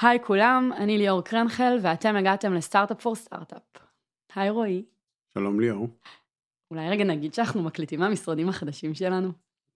[0.00, 3.62] היי כולם, אני ליאור קרנחל ואתם הגעתם לסטארט-אפ פור סטארט-אפ.
[4.34, 4.84] היי רועי.
[5.34, 5.88] שלום ליאור.
[6.70, 9.28] אולי רגע נגיד שאנחנו מקליטים מהמשרדים החדשים שלנו?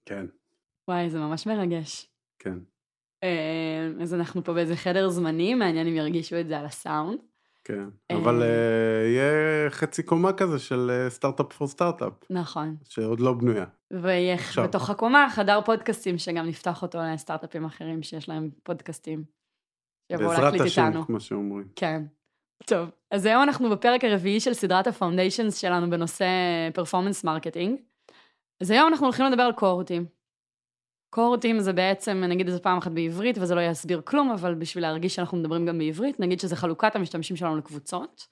[0.06, 0.26] כן.
[0.88, 2.10] וואי, זה ממש מרגש.
[2.38, 2.58] כן.
[3.24, 7.18] אה, אז אנחנו פה באיזה חדר זמני, מעניין אם ירגישו את זה על הסאונד.
[7.64, 12.12] כן, אבל אה, יהיה חצי קומה כזה של סטארט-אפ פור סטארט-אפ.
[12.30, 12.76] נכון.
[12.84, 13.66] שעוד לא בנויה.
[13.90, 19.37] ויהיה בתוך הקומה חדר פודקאסטים שגם נפתח אותו לסטארט-אפים אחרים שיש להם פודקאסטים.
[20.10, 21.68] בעזרת השם, כמו שאומרים.
[21.76, 22.02] כן.
[22.66, 26.26] טוב, אז היום אנחנו בפרק הרביעי של סדרת ה foundations שלנו בנושא
[26.74, 27.80] performance marketing.
[28.60, 30.06] אז היום אנחנו הולכים לדבר על קורטים.
[31.10, 34.84] קורטים זה בעצם, נגיד את זה פעם אחת בעברית וזה לא יסביר כלום, אבל בשביל
[34.84, 38.26] להרגיש שאנחנו מדברים גם בעברית, נגיד שזה חלוקת המשתמשים שלנו לקבוצות.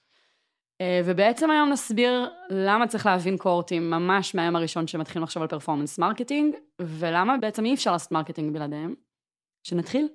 [0.81, 5.97] אה, ובעצם היום נסביר למה צריך להבין קורטים ממש מהיום הראשון שמתחילים לחשוב על performance
[5.97, 8.95] marketing, ולמה בעצם אי אפשר לעשות marketing בלעדיהם.
[9.63, 10.07] שנתחיל.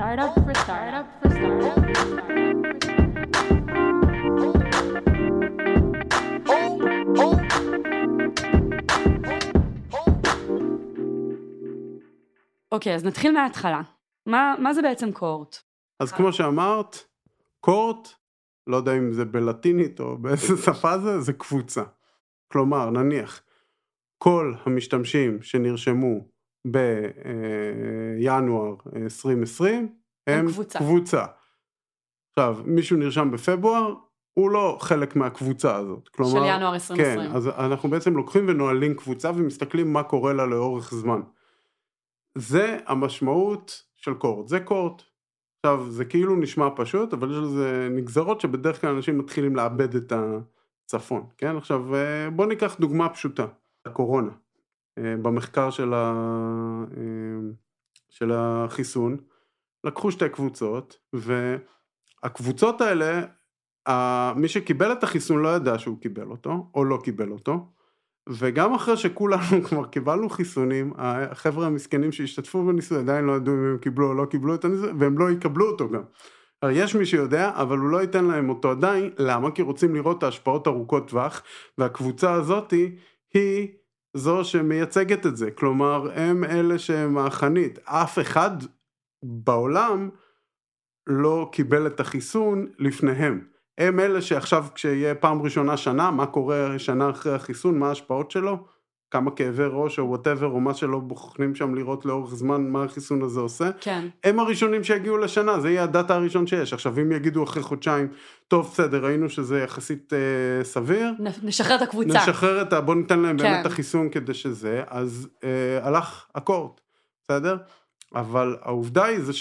[0.00, 1.78] Startup for startup for startup.
[12.72, 13.82] אוקיי, אז נתחיל מההתחלה.
[14.26, 15.56] מה, מה זה בעצם cohort?
[16.00, 16.96] אז כמו שאמרת,
[17.60, 18.08] cohort,
[18.66, 21.82] לא יודע אם זה בלטינית או באיזה שפה זה, זה קבוצה.
[22.52, 23.42] כלומר, נניח,
[24.18, 26.28] כל המשתמשים שנרשמו
[26.64, 29.88] בינואר 2020
[30.26, 30.78] הם קבוצה.
[30.78, 31.24] קבוצה.
[32.30, 33.94] עכשיו, מישהו נרשם בפברואר,
[34.34, 36.08] הוא לא חלק מהקבוצה הזאת.
[36.08, 37.30] כלומר, של ינואר 2020.
[37.30, 41.20] כן, אז אנחנו בעצם לוקחים ונועלים קבוצה ומסתכלים מה קורה לה לאורך זמן.
[42.38, 45.02] זה המשמעות של קורט, זה קורט.
[45.56, 50.12] עכשיו, זה כאילו נשמע פשוט, אבל יש לזה נגזרות שבדרך כלל אנשים מתחילים לאבד את
[50.12, 51.56] הצפון, כן?
[51.56, 53.46] עכשיו, אה, בוא ניקח דוגמה פשוטה,
[53.86, 54.30] הקורונה.
[54.98, 56.12] אה, במחקר של, ה...
[56.96, 57.50] אה,
[58.10, 59.16] של החיסון,
[59.84, 63.22] לקחו שתי קבוצות, והקבוצות האלה,
[64.36, 67.72] מי שקיבל את החיסון לא ידע שהוא קיבל אותו, או לא קיבל אותו,
[68.28, 73.78] וגם אחרי שכולנו כבר קיבלנו חיסונים, החבר'ה המסכנים שהשתתפו בניסוי עדיין לא ידעו אם הם
[73.78, 76.02] קיבלו או לא קיבלו את הניסוי, והם לא יקבלו אותו גם.
[76.68, 79.50] יש מי שיודע, אבל הוא לא ייתן להם אותו עדיין, למה?
[79.50, 81.42] כי רוצים לראות את ההשפעות ארוכות טווח,
[81.78, 82.96] והקבוצה הזאתי
[83.34, 83.68] היא
[84.14, 88.50] זו שמייצגת את זה, כלומר הם אלה שהם החנית, אף אחד
[89.22, 90.10] בעולם
[91.06, 93.44] לא קיבל את החיסון לפניהם.
[93.78, 98.66] הם אלה שעכשיו כשיהיה פעם ראשונה שנה, מה קורה שנה אחרי החיסון, מה ההשפעות שלו,
[99.10, 103.22] כמה כאבי ראש או whatever או מה שלא בוחנים שם לראות לאורך זמן מה החיסון
[103.22, 103.70] הזה עושה.
[103.80, 104.08] כן.
[104.24, 106.72] הם הראשונים שיגיעו לשנה, זה יהיה הדאטה הראשון שיש.
[106.72, 108.08] עכשיו אם יגידו אחרי חודשיים,
[108.48, 111.12] טוב בסדר, ראינו שזה יחסית אה, סביר.
[111.42, 112.18] נשחרר את הקבוצה.
[112.18, 112.80] נשחרר את ה...
[112.80, 113.44] בוא ניתן להם כן.
[113.44, 116.72] באמת את החיסון כדי שזה, אז אה, הלך ה cohort,
[117.24, 117.56] בסדר?
[118.14, 119.32] אבל העובדה היא זה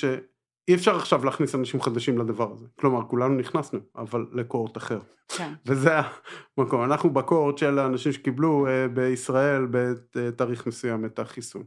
[0.70, 2.66] שאי אפשר עכשיו להכניס אנשים חדשים לדבר הזה.
[2.80, 5.00] כלומר, כולנו נכנסנו, אבל ל cohort אחר.
[5.28, 5.54] כן.
[5.66, 5.92] וזה
[6.58, 6.84] המקום.
[6.84, 11.64] אנחנו ב cohort של האנשים שקיבלו אה, בישראל בתאריך מסוים את החיסון.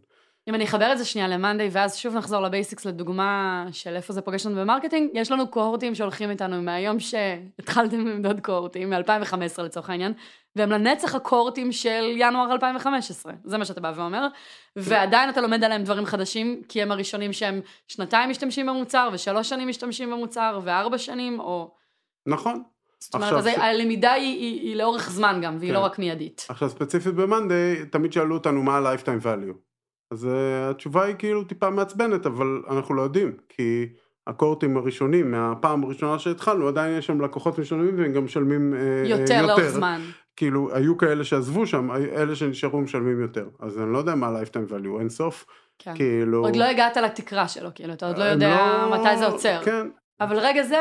[0.49, 3.97] אם אני אחבר את זה שנייה ל monday ואז שוב נחזור ל basics לדוגמה של
[3.97, 8.91] איפה זה פוגש לנו ב marketing, יש לנו קורטים שהולכים איתנו מהיום שהתחלתם למדוד קורטים,
[8.91, 10.13] מ-2015 לצורך העניין,
[10.57, 14.27] והם לנצח הקורטים של ינואר 2015, זה מה שאתה בא ואומר,
[14.77, 19.69] ועדיין אתה לומד עליהם דברים חדשים, כי הם הראשונים שהם שנתיים משתמשים במוצר, ושלוש שנים
[19.69, 21.75] משתמשים במוצר, וארבע שנים, או...
[22.27, 22.63] נכון.
[23.01, 23.59] זאת אומרת, אז ש...
[23.59, 25.75] הלמידה היא, היא, היא לאורך זמן גם, והיא כן.
[25.75, 26.47] לא רק מיידית.
[26.49, 29.72] עכשיו ספציפית במאנדיי, תמיד שאלו אותנו מה ה-lifetime value.
[30.13, 30.29] אז uh,
[30.71, 33.87] התשובה היא כאילו טיפה מעצבנת, אבל אנחנו לא יודעים, כי
[34.27, 38.75] הקורטים הראשונים, מהפעם הראשונה שהתחלנו, עדיין יש שם לקוחות משלמים והם גם משלמים
[39.05, 39.21] יותר.
[39.21, 40.01] יותר לאורך זמן.
[40.37, 43.49] כאילו, היו כאלה שעזבו שם, אלה שנשארו משלמים יותר.
[43.61, 45.47] אז אני לא יודע מה ה-lifetime value, אין סוף.
[45.79, 45.95] כן.
[45.95, 46.45] כאילו...
[46.45, 48.99] עוד לא הגעת לתקרה שלו, כאילו, אתה עוד לא יודע לא...
[48.99, 49.61] מתי זה עוצר.
[49.65, 49.87] כן.
[50.21, 50.79] אבל רגע זה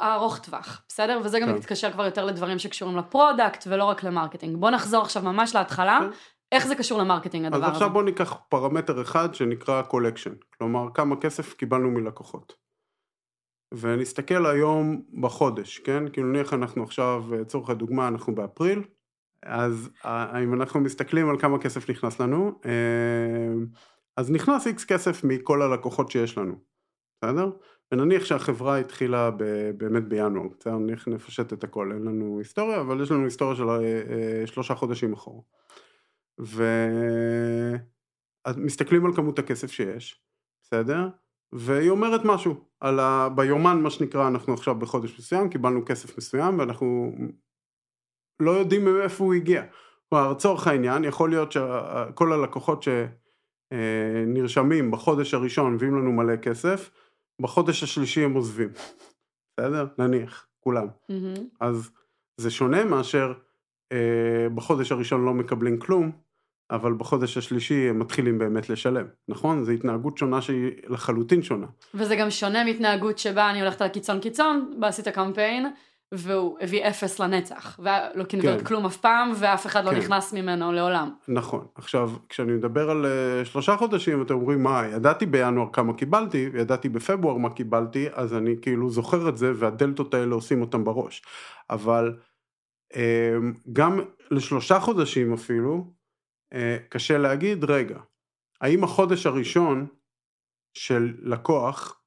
[0.00, 1.20] הארוך טווח, בסדר?
[1.24, 1.54] וזה גם כן.
[1.54, 4.56] מתקשר כבר יותר לדברים שקשורים ל product ולא רק ל marketing.
[4.56, 6.08] בוא נחזור עכשיו ממש להתחלה, כן.
[6.52, 7.66] איך זה קשור ל marketing הדבר הזה?
[7.66, 12.62] אז עכשיו בוא ניקח פרמטר אחד שנקרא collection, כלומר כמה כסף קיבלנו מלקוחות.
[13.74, 16.04] ונסתכל היום בחודש, כן?
[16.12, 18.82] כאילו נניח אנחנו עכשיו, לצורך הדוגמה, אנחנו באפריל,
[19.42, 23.64] אז אה, אם אנחנו מסתכלים על כמה כסף נכנס לנו, אה,
[24.16, 26.54] אז נכנס איקס כסף מכל הלקוחות שיש לנו,
[27.24, 27.50] בסדר?
[27.92, 29.30] ונניח שהחברה התחילה
[29.76, 30.78] באמת בינואר, בסדר?
[30.78, 35.12] נניח נפשט את הכל, אין לנו היסטוריה, אבל יש לנו היסטוריה של אה, שלושה חודשים
[35.12, 35.42] אחורה.
[38.46, 40.22] ומסתכלים על כמות הכסף שיש,
[40.62, 41.08] בסדר?
[41.52, 43.28] והיא אומרת משהו על ה...
[43.34, 47.12] ביומן מה שנקרא אנחנו עכשיו בחודש מסוים קיבלנו כסף מסוים ואנחנו
[48.40, 49.62] לא יודעים מאיפה הוא הגיע.
[50.08, 52.84] כלומר לצורך העניין יכול להיות שכל הלקוחות
[53.72, 56.90] שנרשמים בחודש הראשון מביאים לנו מלא כסף
[57.42, 58.68] בחודש השלישי הם עוזבים,
[59.52, 59.86] בסדר?
[59.98, 60.86] נניח, כולם.
[61.08, 61.34] מהמם.
[61.60, 61.90] אז
[62.36, 63.51] זה שונה מאשר אה,
[64.54, 66.12] בחודש הראשון לא מקבלים כלום,
[66.70, 69.64] אבל בחודש השלישי הם מתחילים באמת לשלם, נכון?
[69.64, 71.66] זו התנהגות שונה שהיא לחלוטין שונה.
[71.94, 75.66] וזה גם שונה מהתנהגות שבה אני הולכת על קיצון קיצון, בה עשית קמפיין,
[76.12, 78.64] והוא הביא אפס לנצח, ולא קינברט כן.
[78.64, 79.96] כלום אף פעם, ואף אחד לא כן.
[79.96, 81.10] נכנס ממנו לעולם.
[81.28, 81.66] נכון.
[81.74, 86.88] עכשיו, כשאני מדבר על אה, שלושה חודשים, אתם אומרים, מה, ידעתי בינואר כמה קיבלתי, וידעתי
[86.88, 91.22] בפברואר מה קיבלתי, אז אני כאילו זוכר את זה, והדלתות האלה עושים אותם בראש.
[91.70, 92.31] אבל אה,
[93.72, 94.00] גם
[94.30, 95.92] לשלושה חודשים אפילו,
[96.52, 98.00] אה, קשה להגיד, רגע,
[98.60, 99.86] האם החודש הראשון
[100.74, 102.02] של לקוח,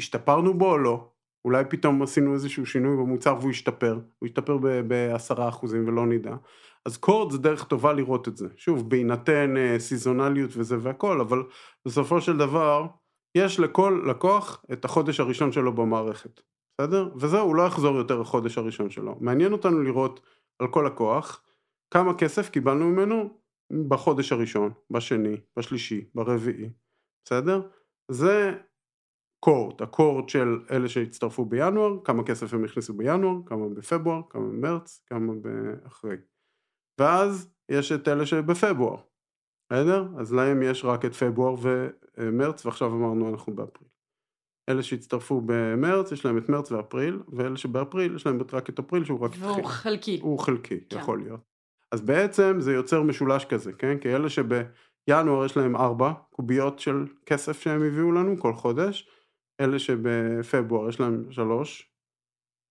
[0.00, 1.10] השתפרנו בו או לא?
[1.44, 6.36] אולי פתאום עשינו איזשהו שינוי במוצר והוא השתפר, הוא השתפר בעשרה אחוזים ולא נדע.
[6.86, 8.46] אז קורד זה דרך טובה לראות את זה.
[8.56, 11.42] שוב, בהינתן אה, סיזונליות וזה והכל, אבל
[11.86, 12.86] בסופו של דבר,
[13.34, 16.40] יש לכל לקוח את החודש הראשון שלו במערכת,
[16.80, 17.08] בסדר?
[17.16, 19.16] וזהו, הוא לא יחזור יותר החודש הראשון שלו.
[19.20, 20.20] מעניין אותנו לראות
[20.58, 21.44] על כל לקוח,
[21.90, 23.38] כמה כסף קיבלנו ממנו
[23.88, 26.70] בחודש הראשון, בשני, בשלישי, ברביעי,
[27.24, 27.68] בסדר?
[28.10, 28.58] זה
[29.40, 35.04] קורט, הקורט של אלה שהצטרפו בינואר, כמה כסף הם הכניסו בינואר, כמה בפברואר, כמה במרץ,
[35.06, 35.32] כמה
[35.86, 36.16] אחרי.
[37.00, 38.96] ואז יש את אלה שבפברואר,
[39.72, 40.08] בסדר?
[40.18, 41.54] אז להם יש רק את פברואר
[42.18, 43.88] ומרץ, ועכשיו אמרנו אנחנו באפריל.
[44.68, 49.04] אלה שהצטרפו במרץ, יש להם את מרץ ואפריל, ואלה שבאפריל יש להם רק את אפריל
[49.04, 49.46] שהוא רק התחיל.
[49.46, 50.18] והוא חלקי.
[50.22, 50.98] הוא חלקי, כן.
[50.98, 51.40] יכול להיות.
[51.92, 53.98] אז בעצם זה יוצר משולש כזה, כן?
[53.98, 59.08] כי אלה שבינואר יש להם ארבע קוביות של כסף שהם הביאו לנו כל חודש,
[59.60, 61.92] אלה שבפברואר יש להם שלוש,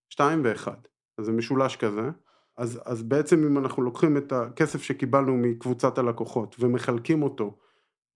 [0.10, 0.78] שתיים ואחד.
[1.18, 2.10] אז זה משולש כזה.
[2.58, 7.58] אז, אז בעצם אם אנחנו לוקחים את הכסף שקיבלנו מקבוצת הלקוחות ומחלקים אותו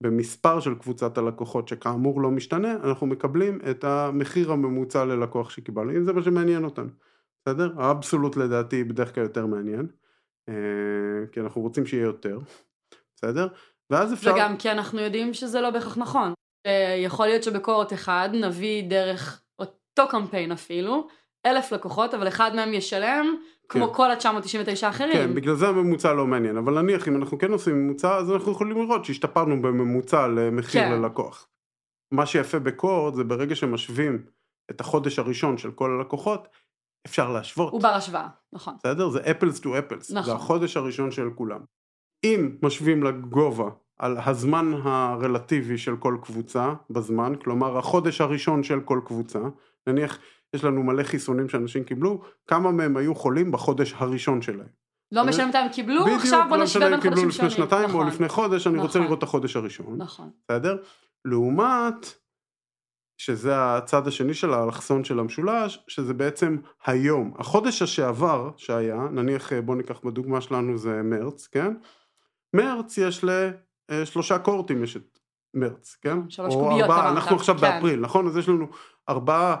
[0.02, 6.04] במספר של קבוצת הלקוחות שכאמור לא משתנה, אנחנו מקבלים את המחיר הממוצע ללקוח שקיבלנו, אם
[6.04, 6.88] זה מה שמעניין אותנו,
[7.40, 7.72] בסדר?
[7.76, 9.86] האבסולוט לדעתי בדרך כלל יותר מעניין,
[10.48, 10.54] אה,
[11.32, 12.38] כי אנחנו רוצים שיהיה יותר,
[13.16, 13.46] בסדר?
[13.90, 14.32] ואז אפשר...
[14.34, 16.32] וגם כי אנחנו יודעים שזה לא בהכרח נכון.
[17.04, 21.08] יכול להיות שבקורות אחד נביא דרך אותו קמפיין אפילו,
[21.46, 23.36] אלף לקוחות, אבל אחד מהם ישלם
[23.68, 23.94] כמו כן.
[23.94, 25.12] כל ה-999 האחרים.
[25.12, 28.52] כן, בגלל זה הממוצע לא מעניין, אבל נניח אם אנחנו כן עושים ממוצע, אז אנחנו
[28.52, 30.92] יכולים לראות שהשתפרנו בממוצע למחיר כן.
[30.92, 31.48] ללקוח.
[32.12, 34.24] מה שיפה בקורד זה ברגע שמשווים
[34.70, 36.48] את החודש הראשון של כל הלקוחות,
[37.06, 37.72] אפשר להשוות.
[37.72, 38.74] הוא בר השוואה, נכון.
[38.78, 39.08] בסדר?
[39.08, 40.10] זה אפלס טו אפלס.
[40.10, 40.24] נכון.
[40.24, 41.60] זה החודש הראשון של כולם.
[42.24, 49.00] אם משווים לגובה על הזמן הרלטיבי של כל קבוצה בזמן, כלומר החודש הראשון של כל
[49.04, 49.40] קבוצה,
[49.86, 50.18] נניח
[50.54, 54.82] יש לנו מלא חיסונים שאנשים קיבלו, כמה מהם היו חולים בחודש הראשון שלהם.
[55.12, 57.28] לא משנה מתי הם קיבלו, בדיוק, עכשיו בוא לא נשווה משנה אם בין קיבלו חודשים
[57.28, 57.68] לפני שונים.
[57.68, 59.02] שנתיים או נכון, לפני חודש, אני רוצה נכון.
[59.02, 60.30] לראות את החודש הראשון, נכון.
[60.48, 60.76] בסדר?
[61.24, 62.14] לעומת,
[63.18, 66.56] שזה הצד השני של האלכסון של המשולש, שזה בעצם
[66.86, 67.34] היום.
[67.38, 71.74] החודש שעבר שהיה, נניח בוא ניקח בדוגמה שלנו זה מרץ, כן?
[72.56, 73.24] מרץ יש
[73.90, 75.18] לשלושה קורטים יש את
[75.54, 76.30] מרץ, כן?
[76.30, 77.60] שלוש או קוביות ארבעה, אנחנו עכשיו כן.
[77.60, 78.26] באפריל, נכון?
[78.26, 78.66] אז יש לנו
[79.08, 79.56] ארבעה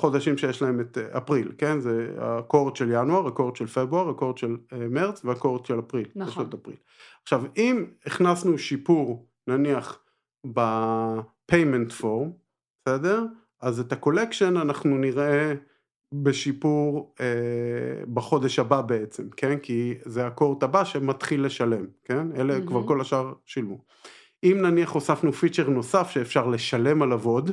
[0.00, 1.80] חודשים שיש להם את אה, אפריל, כן?
[1.80, 6.06] זה הקורט של ינואר, הקורט של פברואר, הקורט של אה, מרץ והקורט של אפריל.
[6.06, 6.42] יש נכון.
[6.42, 6.76] לו את אפריל.
[7.22, 9.98] עכשיו, אם הכנסנו שיפור, נניח,
[10.54, 12.28] ב-payment form,
[12.88, 13.24] בסדר?
[13.60, 15.54] אז את הקולקשן אנחנו נראה
[16.14, 19.58] בשיפור אה, בחודש הבא בעצם, כן?
[19.58, 22.32] כי זה הקורט הבא שמתחיל לשלם, כן?
[22.36, 22.66] אלה מהמם.
[22.66, 23.84] כבר כל השאר שילמו.
[24.44, 27.50] אם נניח הוספנו פיצ'ר נוסף שאפשר לשלם עליו עוד,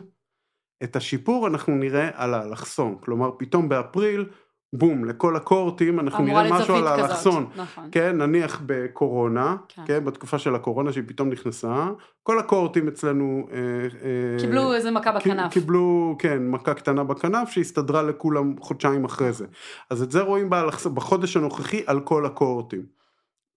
[0.84, 4.26] את השיפור אנחנו נראה על האלכסון, כלומר פתאום באפריל,
[4.74, 7.90] בום, לכל הקורטים אנחנו נראה משהו על האלכסון, נכון.
[7.92, 9.82] כן, נניח בקורונה, כן.
[9.86, 11.88] כן, בתקופה של הקורונה שהיא פתאום נכנסה,
[12.24, 15.54] כל הקורטים אצלנו אה, אה, קיבלו איזה מכה בכנף.
[15.54, 19.46] קיבלו, כן, מכה קטנה בכנף שהסתדרה לכולם חודשיים אחרי זה.
[19.90, 22.86] אז את זה רואים באלכס- בחודש הנוכחי על כל הקורטים,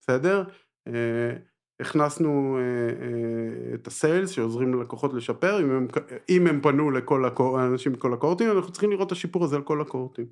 [0.00, 0.44] בסדר?
[0.88, 0.92] אה,
[1.80, 5.86] הכנסנו אה, אה, את הסיילס שעוזרים ללקוחות לשפר, אם הם,
[6.28, 9.62] אם הם פנו לכל הקור, האנשים מכל הקורטים, אנחנו צריכים לראות את השיפור הזה על
[9.62, 10.26] כל הקורטים,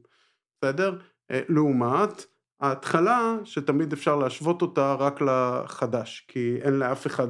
[0.62, 0.98] בסדר?
[1.30, 2.26] אה, לעומת
[2.60, 7.28] ההתחלה, שתמיד אפשר להשוות אותה רק לחדש, כי אין לאף אחד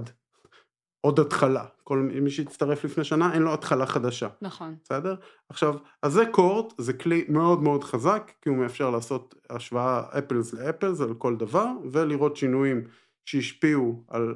[1.00, 1.64] עוד התחלה.
[1.84, 4.28] כל מי שהצטרף לפני שנה, אין לו התחלה חדשה.
[4.42, 4.74] נכון.
[4.84, 5.14] בסדר?
[5.48, 10.52] עכשיו, אז זה קורט, זה כלי מאוד מאוד חזק, כי הוא מאפשר לעשות השוואה אפלס
[10.52, 12.84] לאפלס על כל דבר, ולראות שינויים
[13.28, 14.34] שהשפיעו על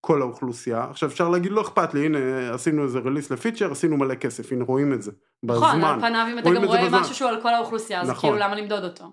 [0.00, 0.84] כל האוכלוסייה.
[0.90, 2.18] עכשיו אפשר להגיד לא אכפת לי, הנה
[2.54, 5.12] עשינו איזה release לפיצ'ר, עשינו מלא כסף, הנה רואים את זה.
[5.42, 5.84] נכון, בזמן.
[5.84, 7.00] על פניו אם אתה גם רואה בזמן.
[7.00, 8.30] משהו שהוא על כל האוכלוסייה, אז נכון.
[8.30, 9.12] כאילו למה למדוד אותו?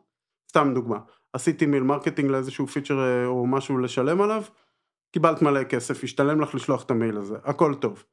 [0.50, 0.98] סתם דוגמה,
[1.34, 4.44] עשיתי mail marketing לאיזשהו פיצ'ר אה, או משהו לשלם עליו,
[5.12, 8.04] קיבלת מלא כסף, השתלם לך לשלוח את המייל הזה, הכל טוב.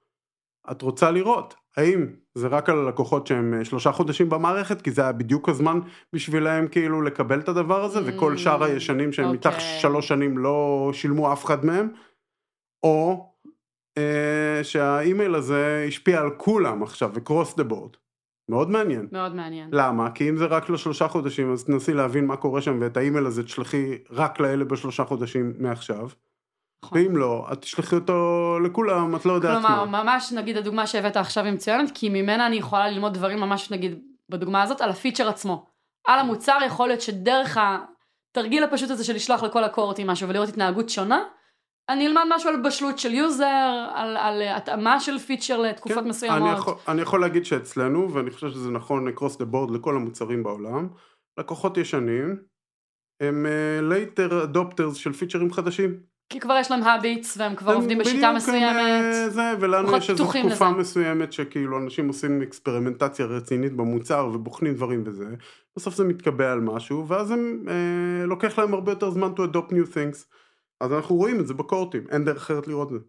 [0.70, 5.02] את רוצה לראות האם זה רק על הלקוחות שהם אה, שלושה חודשים במערכת כי זה
[5.02, 5.80] היה בדיוק הזמן
[6.12, 9.78] בשבילהם כאילו לקבל את הדבר הזה וכל שאר Mm, הישנים שהם מתחת אוקיי.
[9.80, 11.88] שלוש שנים לא שילמו אף אחד מהם
[12.82, 13.28] או
[13.98, 17.96] אה, שהאימייל הזה השפיע על כולם עכשיו וקרוס דה בורד
[18.50, 19.68] מאוד מעניין מאוד מעניין.
[19.72, 20.10] למה?
[20.10, 23.42] כי אם זה רק לשלושה חודשים אז תנסי להבין מה קורה שם ואת האימייל הזה
[23.42, 26.08] תשלחי רק לאלה בשלושה חודשים מעכשיו.
[26.92, 30.02] ואם לא את תשלחי אותו לכולם את לא יודעת כלומר, מה.
[30.02, 34.02] ממש נגיד הדוגמה שהבאת עכשיו היא מצוינת, כי ממנה אני יכולה ללמוד דברים ממש נגיד
[34.28, 35.66] בדוגמה הזאת על הפיצ'ר עצמו.
[36.06, 40.88] על המוצר יכול להיות שדרך התרגיל הפשוט הזה של לשלוח לכל הקורטים משהו ולראות התנהגות
[40.88, 41.22] שונה,
[41.88, 46.42] אני אלמד משהו על בשלות של יוזר, על, על התאמה של פיצ'ר לתקופות כן, מסוימות.
[46.42, 50.42] אני יכול, אני יכול להגיד שאצלנו ואני חושב שזה נכון across the board לכל המוצרים
[50.42, 50.88] בעולם
[51.38, 52.36] לקוחות ישנים
[53.20, 56.11] הם uh, later adopters של פיצ'רים חדשים.
[56.32, 58.76] כי כבר יש להם habits והם כבר עובדים בשיטה הם, מסוימת.
[58.76, 60.78] אה, זה, ולנו יש איזו תקופה לזה.
[60.78, 65.24] מסוימת שכאילו אנשים עושים אקספרימנטציה רצינית במוצר ובוחנים דברים וזה,
[65.76, 69.70] בסוף זה מתקבע על משהו ואז הם, אה, לוקח להם הרבה יותר זמן to adopt
[69.70, 70.24] new things,
[70.80, 73.06] אז אנחנו רואים את זה בקורטים, אין דרך אחרת לראות את זה.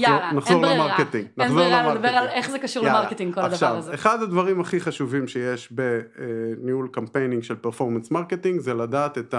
[0.00, 0.86] יאללה, נחזור אין ברירה.
[0.86, 2.08] ל marketing, אין ברירה לדבר.
[2.08, 3.94] על איך זה קשור יאללה, ל marketing כל הדבר עכשיו, הזה.
[3.94, 9.34] אחד הדברים הכי חשובים שיש בניהול campaigning של performance marketing זה לדעת את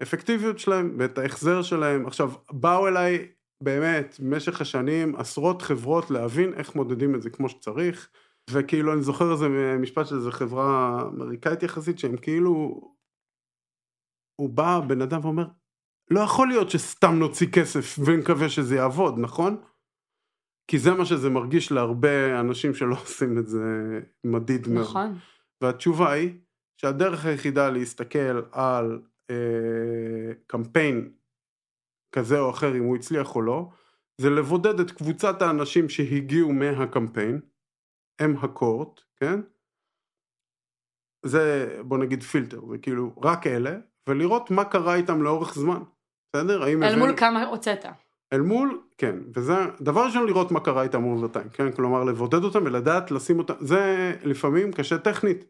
[0.00, 2.06] האפקטיביות שלהם ואת ההחזר שלהם.
[2.06, 3.28] עכשיו, באו אליי
[3.62, 8.08] באמת במשך השנים עשרות חברות להבין איך מודדים את זה כמו שצריך,
[8.50, 9.48] וכאילו אני זוכר איזה
[9.78, 12.80] משפט של איזה חברה אמריקאית יחסית שהם כאילו,
[14.40, 15.46] הוא בא בן אדם ואומר,
[16.10, 19.62] לא יכול להיות שסתם נוציא כסף ונקווה שזה יעבוד, נכון?
[20.70, 24.84] כי זה מה שזה מרגיש להרבה אנשים שלא עושים את זה מדיד מאוד.
[24.84, 25.18] נכון.
[25.62, 26.30] והתשובה היא
[26.80, 31.12] שהדרך היחידה להסתכל על אה, קמפיין
[32.14, 33.70] כזה או אחר אם הוא הצליח או לא
[34.20, 37.40] זה לבודד את קבוצת האנשים שהגיעו מהקמפיין
[38.18, 39.40] הם הקוהורט, כן?
[41.26, 45.82] זה בוא נגיד פילטר, זה כאילו רק אלה ולראות מה קרה איתם לאורך זמן,
[46.36, 46.62] בסדר?
[46.62, 47.84] האם אל מול כמה הוצאת.
[48.32, 52.44] אל מול, כן, וזה דבר ראשון לראות מה קרה איתם over time, כן, כלומר לבודד
[52.44, 55.44] אותם ולדעת לשים אותם, זה לפעמים קשה טכנית.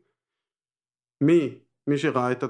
[1.23, 2.47] מי, מי שראה את, ה,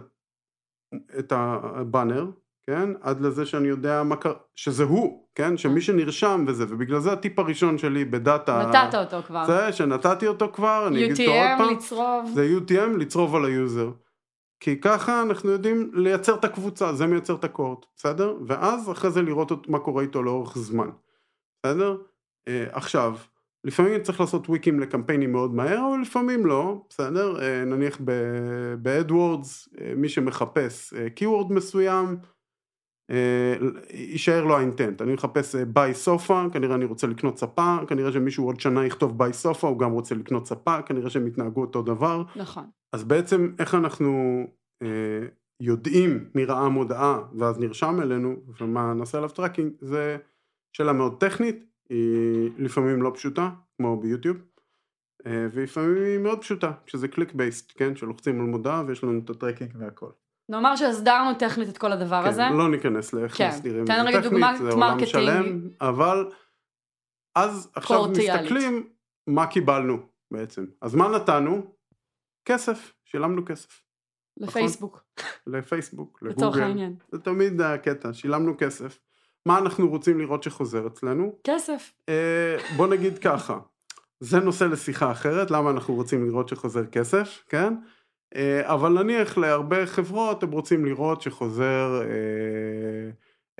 [1.18, 2.26] את הבאנר,
[2.66, 7.12] כן, עד לזה שאני יודע מה קרה, שזה הוא, כן, שמי שנרשם וזה, ובגלל זה
[7.12, 9.46] הטיפ הראשון שלי ב-data, נתת אותו כבר.
[9.46, 12.30] זה שנתתי אותו כבר, אני אגיד אותו עוד UTM, פעם, לצרוב.
[12.34, 13.90] זה UTM, לצרוב על היוזר.
[14.60, 18.36] כי ככה אנחנו יודעים לייצר את הקבוצה, זה מייצר את הקוהורט, בסדר?
[18.46, 20.88] ואז אחרי זה לראות מה קורה איתו לאורך זמן,
[21.62, 21.96] בסדר?
[22.48, 23.16] אה, עכשיו,
[23.64, 27.42] לפעמים צריך לעשות tweakים לקמפיינים מאוד מהר, אבל לפעמים לא, בסדר?
[27.42, 27.98] אה, נניח
[28.82, 32.14] ב-AdWords, מי שמחפש keyword מסוים, אה,
[33.90, 38.46] יישאר לו ה-intent, אני מחפש אה, buy sofa, כנראה אני רוצה לקנות ספה, כנראה שמישהו
[38.46, 42.22] עוד שנה יכתוב buy sofa, הוא גם רוצה לקנות ספה, כנראה שהם יתנהגו אותו דבר,
[42.36, 42.64] נכון.
[42.92, 44.42] אז בעצם איך אנחנו
[44.82, 45.26] אה,
[45.60, 50.16] יודעים מי ראה מודעה ואז נרשם אלינו ומה נעשה עליו tracking זה
[50.76, 54.36] שאלה מאוד טכנית, היא לפעמים לא פשוטה כמו ביוטיוב
[55.26, 59.30] אה, ולפעמים היא מאוד פשוטה כשזה קליק בייסט, כן, שלוחצים על מודעה ויש לנו את
[59.30, 60.10] הטראקינג והכל.
[60.48, 62.42] נאמר שהסדרנו טכנית את כל הדבר הזה.
[62.42, 65.06] כן, לא ניכנס לאיך כן, מסדירים את זה טכנית, דוגמת זה עולם מרקטינג.
[65.06, 66.30] שלם, אבל
[67.34, 68.42] אז עכשיו קורטיאלית.
[68.42, 68.88] מסתכלים
[69.26, 69.98] מה קיבלנו
[70.30, 70.66] בעצם.
[70.80, 71.62] אז מה נתנו?
[72.44, 73.82] כסף, שילמנו כסף.
[74.36, 75.04] לפייסבוק,
[75.46, 76.96] לפייסבוק, לצורך לגוגל, העניין.
[77.12, 78.98] זה תמיד הקטע, שילמנו כסף.
[79.46, 81.38] מה אנחנו רוצים לראות שחוזר אצלנו?
[81.44, 81.92] כסף.
[82.08, 83.58] אה, בוא נגיד ככה,
[84.20, 87.74] זה נושא לשיחה אחרת, למה אנחנו רוצים לראות שחוזר כסף, כן?
[88.34, 93.10] אה, אבל נניח להרבה חברות הם רוצים לראות שחוזר אה,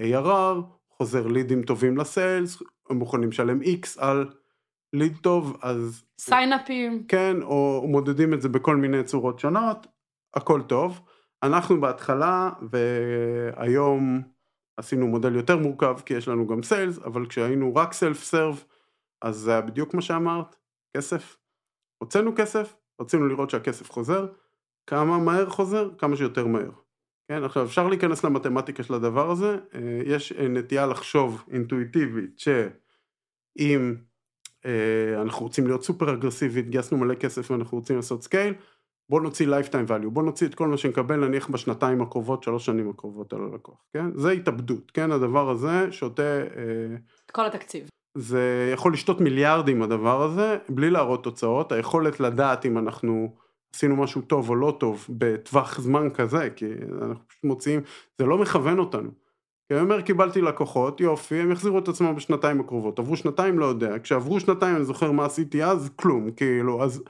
[0.00, 4.30] ARR, חוזר לידים טובים לסיילס, הם מוכנים לשלם X על
[4.92, 7.04] ליד טוב, אז סיינאפים.
[7.08, 9.87] כן, או מודדים את זה בכל מיני צורות שונות,
[10.34, 11.00] הכל טוב.
[11.42, 14.22] אנחנו בהתחלה, והיום
[14.76, 18.64] עשינו מודל יותר מורכב, כי יש לנו גם סיילס, אבל כשהיינו רק סלף סרב,
[19.22, 20.56] אז זה היה בדיוק מה שאמרת,
[20.96, 21.37] כסף.
[21.98, 24.26] הוצאנו כסף, רצינו לראות שהכסף חוזר,
[24.88, 25.90] כמה מהר חוזר?
[25.99, 26.71] כמה שיותר מהר.
[27.28, 33.95] כן, עכשיו אפשר להיכנס למתמטיקה של הדבר הזה, אה, יש אה, נטייה לחשוב אינטואיטיבית שאם
[34.66, 38.54] אה, אנחנו רוצים להיות סופר אגרסיביים, גייסנו מלא כסף ואנחנו רוצים לעשות scale,
[39.09, 42.90] בוא נוציא lifetime value, בוא נוציא את כל מה שנקבל נניח בשנתיים הקרובות, שלוש שנים
[42.90, 44.07] הקרובות על הלקוח, כן?
[44.14, 45.12] זה התאבדות, כן?
[45.12, 46.42] הדבר הזה שותה,
[47.26, 47.88] את כל התקציב.
[48.14, 53.35] זה יכול לשתות מיליארדים הדבר הזה, בלי להראות תוצאות, היכולת לדעת אם אנחנו
[53.75, 56.66] עשינו משהו טוב או לא טוב בטווח זמן כזה, כי
[57.02, 57.80] אנחנו פשוט מוציאים,
[58.18, 59.10] זה לא מכוון אותנו,
[59.68, 62.98] כי אני אומר קיבלתי לקוחות, יופי, הם יחזירו את עצמם בשנתיים הקרובות.
[62.98, 63.98] עברו שנתיים, לא יודע.
[64.02, 67.02] כשעברו שנתיים אני זוכר מה עשיתי אז, כלום, כאילו, אז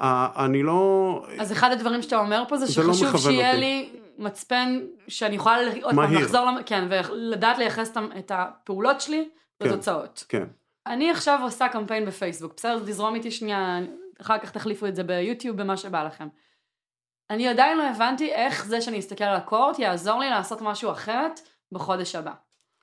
[0.00, 1.22] אני לא...
[1.38, 3.60] אז אחד הדברים שאתה אומר פה זה זה לא שחשוב מכוון שיהיה אותי.
[3.60, 6.18] לי מצפן שאני יכולה עוד פעם מהיר.
[6.20, 9.28] לחזור, למ- כן, ולדעת לייחס את הפעולות שלי
[9.62, 9.68] כן.
[9.68, 10.24] לתוצאות.
[10.28, 10.44] כן,
[10.86, 12.78] אני עכשיו עושה קמפיין בפייסבוק, בסדר?
[12.78, 13.78] תזרום איתי שנייה,
[14.20, 16.28] אחר כך תחליפו את זה ביוטיוב, במה שבא לכם.
[17.30, 21.40] אני עדיין לא הבנתי איך זה שאני אסתכל על הקורט יעזור לי לעשות משהו אחרת
[21.72, 22.32] בחודש הבא.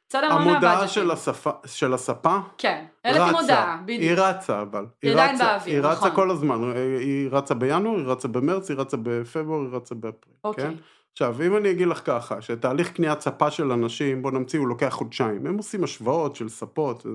[0.10, 0.28] בסדר?
[0.30, 0.88] לא המודעה.
[0.88, 4.20] של, השפה, של הספה כן, העליתי מודעה, היא בדיוק.
[4.20, 4.86] רצה אבל.
[5.02, 6.16] היא עדיין רצה- באוויר, היא רצה נכון.
[6.16, 6.56] כל הזמן,
[7.00, 10.36] היא רצה בינואר, היא רצה במרץ, היא רצה בפברואר, היא רצה באפריל.
[10.44, 10.64] אוקיי.
[10.64, 10.74] כן?
[11.12, 14.90] עכשיו, אם אני אגיד לך ככה, שתהליך קניית ספה של אנשים, בוא נמציא, הוא לוקח
[14.90, 15.48] חודשיים.
[15.48, 17.12] הם עושים השוואות של ספות, אה,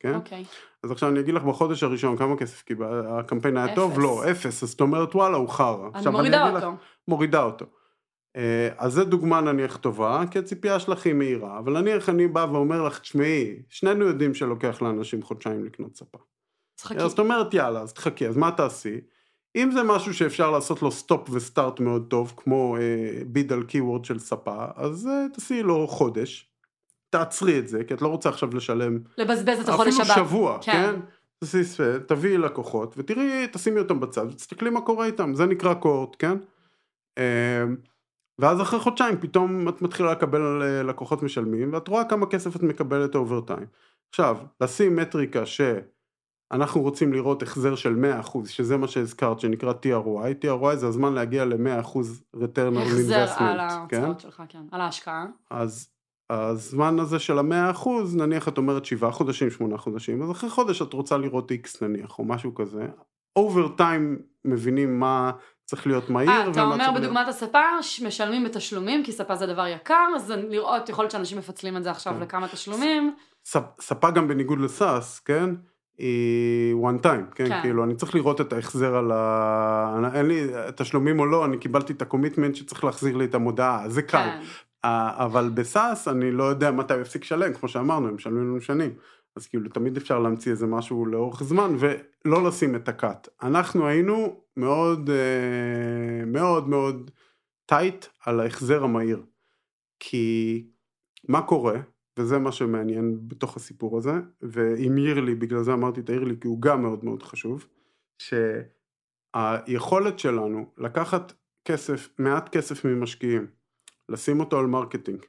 [0.00, 0.14] כן?
[0.14, 0.44] אוקיי.
[0.84, 3.92] אז עכשיו אני אגיד לך בחודש הראשון כמה כסף קיבל, הקמפיין היה טוב?
[3.92, 4.02] אפס.
[4.02, 5.88] לא, אפס, אז זאת אומרת וואלה הוא חרא.
[5.94, 6.74] אני מורידה לך- אותו.
[7.08, 7.66] מורידה אותו.
[8.36, 12.46] אה, אז זה דוגמה נניח טובה, כי הציפייה שלך היא מהירה, אבל נניח אני בא
[12.52, 16.18] ואומר לך, תשמעי, שנינו יודעים שלוקח לאנשים חודשיים לקנות ספה.
[17.04, 19.00] אז את אומרת יאללה, אז תחכי, אז מה תעשי?
[19.56, 24.04] אם זה משהו שאפשר לעשות לו stop ו-start מאוד טוב, כמו אה, bid על keyword
[24.04, 26.48] של ספה, אז אה, תעשי לו חודש,
[27.10, 30.12] תעצרי את זה, כי את לא רוצה עכשיו לשלם לבזבז את החודש הבא.
[30.12, 30.72] אפילו שבוע, כן.
[30.72, 31.00] כן?
[31.38, 36.16] תעשי ספה, תביאי לקוחות, ותראי, תשימי אותם בצד, ותסתכלי מה קורה איתם, זה נקרא קוהורט,
[36.18, 36.36] כן?
[37.18, 37.64] אה,
[38.38, 42.62] ואז אחרי חודשיים פתאום את מתחילה לקבל אה, לקוחות משלמים, ואת רואה כמה כסף את
[42.62, 43.66] מקבלת over time.
[44.10, 45.46] עכשיו, לשים מטריקה
[46.52, 51.44] שאנחנו רוצים לראות החזר של 100%, שזה מה שהזכרת, שנקרא TROI, TROI זה הזמן להגיע
[51.44, 51.96] ל-100%
[52.36, 53.96] return on החזר investment, על כן?
[54.02, 54.58] ההוצאות שלך, כן.
[54.72, 55.26] על ההשקעה.
[55.50, 55.88] אז
[56.30, 60.82] הזמן הזה של המאה אחוז, נניח את אומרת שבעה חודשים, שמונה חודשים, אז אחרי חודש
[60.82, 62.86] את רוצה לראות איקס נניח, או משהו כזה.
[63.36, 65.30] אובר טיים מבינים מה
[65.64, 66.30] צריך להיות מהיר.
[66.30, 67.58] אה, אתה אומר צריך להיות- בדוגמת הספה,
[68.06, 71.90] משלמים בתשלומים, כי ספה זה דבר יקר, אז לראות, יכול להיות שאנשים מפצלים את זה
[71.90, 72.20] עכשיו כן.
[72.20, 73.14] לכמה תשלומים.
[73.44, 75.50] ספ- ספה גם בניגוד ל-SaaS, כן?
[75.98, 77.48] היא one time, כן?
[77.48, 77.62] כן.
[77.62, 79.94] כאילו, אני צריך לראות את ההחזר על ה...
[79.98, 83.88] אני- אין לי תשלומים או לא, אני קיבלתי את ה-commitment שצריך להחזיר לי את המודעה,
[83.88, 84.18] זה קל.
[84.18, 84.40] כן.
[84.84, 88.60] אה, אבל ב-SaaS אני לא יודע מתי הוא יפסיק לשלם, כמו שאמרנו, הם משלמים לנו
[88.60, 88.90] שנים.
[89.36, 93.28] אז כאילו תמיד אפשר להמציא איזה משהו לאורך זמן ולא לשים את ה-cut.
[93.42, 97.10] אנחנו היינו מאוד אה, מאוד מאוד
[97.66, 99.22] tight על ההחזר המהיר.
[100.00, 100.64] כי
[101.28, 101.74] מה קורה,
[102.18, 106.62] וזה מה שמעניין בתוך הסיפור הזה, ועם yearly, בגלל זה אמרתי את ה-yearly, כי הוא
[106.62, 107.66] גם מאוד מאוד חשוב,
[109.36, 111.32] שהיכולת שלנו לקחת
[111.64, 113.46] כסף, מעט כסף ממשקיעים,
[114.08, 115.24] לשים אותו על marketing,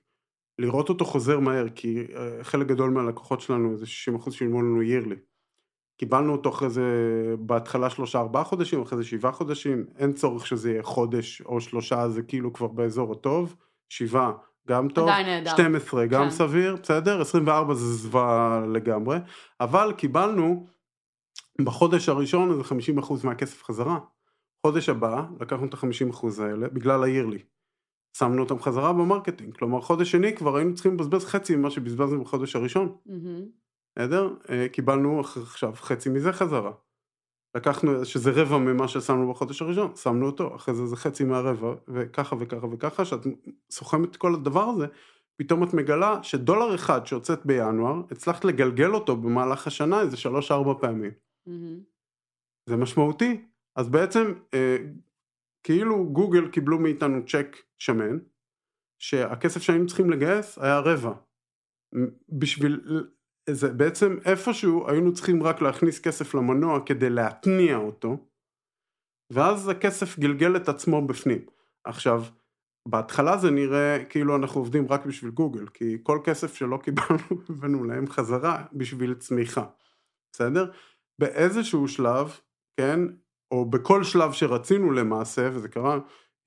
[0.59, 3.85] לראות אותו חוזר מהר, כי אה, חלק גדול מהלקוחות שלנו, זה
[4.17, 5.15] 60% שילמו לנו yearly.
[5.99, 6.83] קיבלנו אותו אחרי זה,
[7.39, 12.09] בהתחלה שלושה ארבעה חודשים, אחרי זה שבעה חודשים, אין צורך שזה יהיה חודש או שלושה,
[12.09, 13.55] זה כאילו כבר באזור הטוב,
[13.89, 14.31] שבעה
[14.67, 15.52] גם טוב, עדיין נהדר.
[15.52, 16.30] 12 גם כן.
[16.30, 19.17] סביר, בסדר, 24 זה זוועה לגמרי,
[19.60, 20.67] אבל קיבלנו
[21.62, 22.63] בחודש הראשון איזה
[23.02, 23.99] 50% מהכסף חזרה.
[24.65, 27.39] חודש הבא לקחנו את ה-50% האלה בגלל ה-yearly.
[28.17, 32.56] שמנו אותם חזרה ב-marketing, כלומר חודש שני כבר היינו צריכים לבזבז חצי ממה שבזבזנו בחודש
[32.56, 32.95] הראשון.
[33.95, 34.34] בסדר?
[34.49, 36.71] אה, קיבלנו עכשיו חצי מזה חזרה.
[37.55, 42.35] לקחנו, שזה רבע ממה ששמנו בחודש הראשון, שמנו אותו, אחרי זה זה חצי מהרבע, וככה
[42.39, 43.19] וככה וככה, שאת
[43.71, 44.85] סוכמת את כל הדבר הזה,
[45.35, 51.11] פתאום את מגלה שדולר אחד שהוצאת בינואר, הצלחת לגלגל אותו במהלך השנה איזה שלוש-ארבע פעמים.
[51.47, 51.79] מהמם.
[52.69, 53.45] זה משמעותי.
[53.75, 54.77] אז בעצם, אה,
[55.63, 58.17] כאילו גוגל קיבלו מאיתנו צ'ק שמן,
[58.99, 61.13] שהכסף שהיינו צריכים לגייס היה רבע.
[62.29, 62.81] בשביל,
[63.49, 68.17] זה בעצם איפשהו היינו צריכים רק להכניס כסף למנוע כדי להתניע אותו,
[69.34, 71.45] ואז הכסף גלגל את עצמו בפנים.
[71.86, 72.23] עכשיו,
[72.88, 77.84] בהתחלה זה נראה כאילו אנחנו עובדים רק בשביל גוגל, כי כל כסף שלא קיבלנו הבאנו
[77.84, 79.65] להם חזרה בשביל צמיחה,
[80.36, 80.71] בסדר?
[81.19, 82.39] באיזשהו שלב,
[82.79, 82.99] כן,
[83.51, 85.99] או בכל שלב שרצינו למעשה, וזה קרה,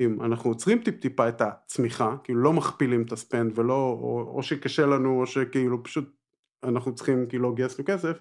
[0.03, 4.43] אם אנחנו עוצרים טיפ טיפה את הצמיחה, כאילו לא מכפילים את הספנד ולא, או, או
[4.43, 6.17] שקשה לנו, או שכאילו פשוט
[6.64, 8.19] אנחנו צריכים, כאילו לא גייסנו כסף,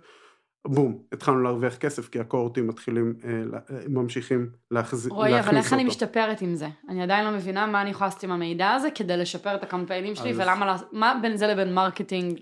[0.67, 5.07] בום, התחלנו להרוויח כסף, כי הקורטים מתחילים, אה, לה- אה, ממשיכים להחז...
[5.07, 5.87] רועי, להכניס אבל איך אני אותו.
[5.91, 6.67] משתפרת עם זה?
[6.89, 10.15] אני עדיין לא מבינה מה אני יכולה לעשות עם המידע הזה כדי לשפר את הקמפיינים
[10.15, 12.39] שלי, אז- ולמה, לעשות- מה בין זה לבין מרקטינג?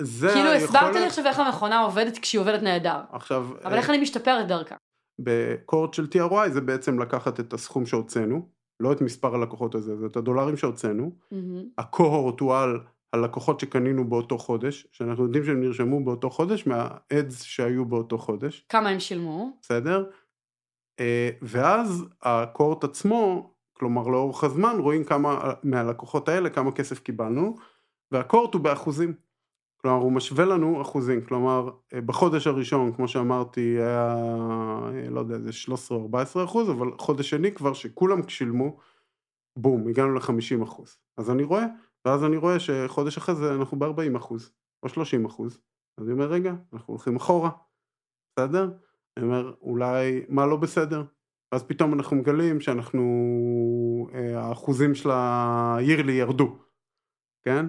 [0.00, 3.00] זה כאילו הסברת היכולת- לי עכשיו איך המכונה עובדת כשהיא עובדת נהדר.
[3.12, 4.74] עכשיו, אבל אה, איך אני משתפרת דרכה?
[5.20, 8.48] בקורט של TRY זה בעצם לקחת את הסכום שהוצאנו,
[8.80, 11.62] לא את מספר הלקוחות הזה, זה את הדולרים שהוצאנו, מהמם.
[11.78, 12.78] הקוהורט הוא על
[13.12, 18.88] הלקוחות שקנינו באותו חודש, שאנחנו יודעים שהם נרשמו באותו חודש מהאדס שהיו באותו חודש, כמה
[18.88, 19.58] הם שילמו?
[19.62, 20.10] בסדר?
[21.00, 27.54] אה, ואז הקורט עצמו, כלומר לאורך הזמן, רואים כמה מהלקוחות האלה, כמה כסף קיבלנו,
[28.10, 29.14] והקורט הוא באחוזים.
[29.76, 34.16] כלומר, הוא משווה לנו אחוזים, כלומר, אה, בחודש הראשון, כמו שאמרתי, היה,
[34.94, 38.76] אה, לא יודע, זה 13 או 14 אחוז, אבל חודש שני כבר שכולם שילמו,
[39.56, 40.98] בום, הגענו ל-50 אחוז.
[41.16, 41.66] אז אני רואה,
[42.04, 45.58] ואז אני רואה שחודש אחרי זה אנחנו ב-40 אחוז, או 30 אחוז.
[45.98, 47.50] אז אני אומר, רגע, אנחנו הולכים אחורה,
[48.38, 48.70] בסדר?
[49.16, 51.04] אני אומר, אולי, מה לא בסדר?
[51.52, 53.02] ואז פתאום אנחנו מגלים שאנחנו,
[54.14, 56.58] אה, האחוזים של ה-yearly ירדו,
[57.44, 57.66] כן?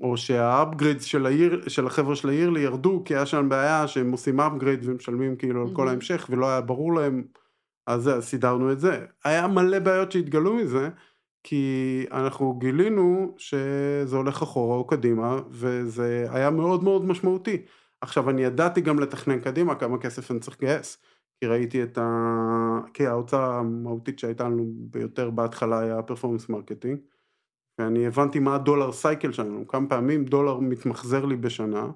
[0.00, 4.40] או שהאפגרידס של, העיר, של החבר'ה של העירלי ירדו, כי היה שם בעיה שהם עושים
[4.40, 7.24] אפגריד ומשלמים כאילו על כל ההמשך, ולא היה ברור להם,
[7.86, 9.06] אז זה, סידרנו את זה.
[9.24, 10.90] היה מלא בעיות שהתגלו מזה,
[11.42, 17.62] כי אנחנו גילינו שזה הולך אחורה או קדימה, וזה היה מאוד מאוד משמעותי.
[18.00, 20.98] עכשיו, אני ידעתי גם לתכנן קדימה כמה כסף אני צריך לגייס.
[21.40, 22.08] כי ראיתי את ה...
[22.94, 26.98] כי ההוצאה המהותית שהייתה לנו ביותר בהתחלה היה performance marketing.
[27.80, 31.90] ואני הבנתי מה הדולר cycle שלנו, כמה פעמים דולר מתמחזר לי בשנה,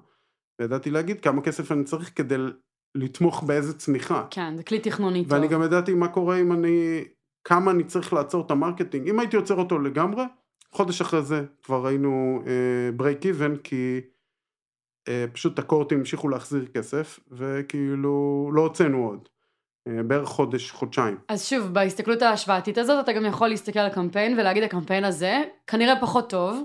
[0.61, 2.35] וידעתי להגיד כמה כסף אני צריך כדי
[2.95, 4.27] לתמוך באיזה צמיחה.
[4.31, 5.33] כן, זה כלי תכנוני טוב.
[5.33, 7.03] ואני גם ידעתי מה קורה אם אני,
[7.45, 9.09] כמה אני צריך לעצור את ה-marketing.
[9.09, 10.23] אם הייתי עוצר אותו לגמרי,
[10.71, 12.41] חודש אחרי זה כבר היינו
[12.95, 14.01] break uh, even, כי
[15.09, 19.29] אה, פשוט הקוהורטים המשיכו להחזיר כסף, וכאילו לא הוצאנו עוד.
[19.87, 21.17] אה, בערך חודש, חודשיים.
[21.27, 26.01] אז שוב, בהסתכלות ההשוואתית הזאת, אתה גם יכול להסתכל על הקמפיין ולהגיד הקמפיין הזה כנראה
[26.01, 26.63] פחות טוב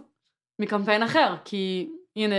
[0.59, 2.35] מקמפיין אחר, כי הנה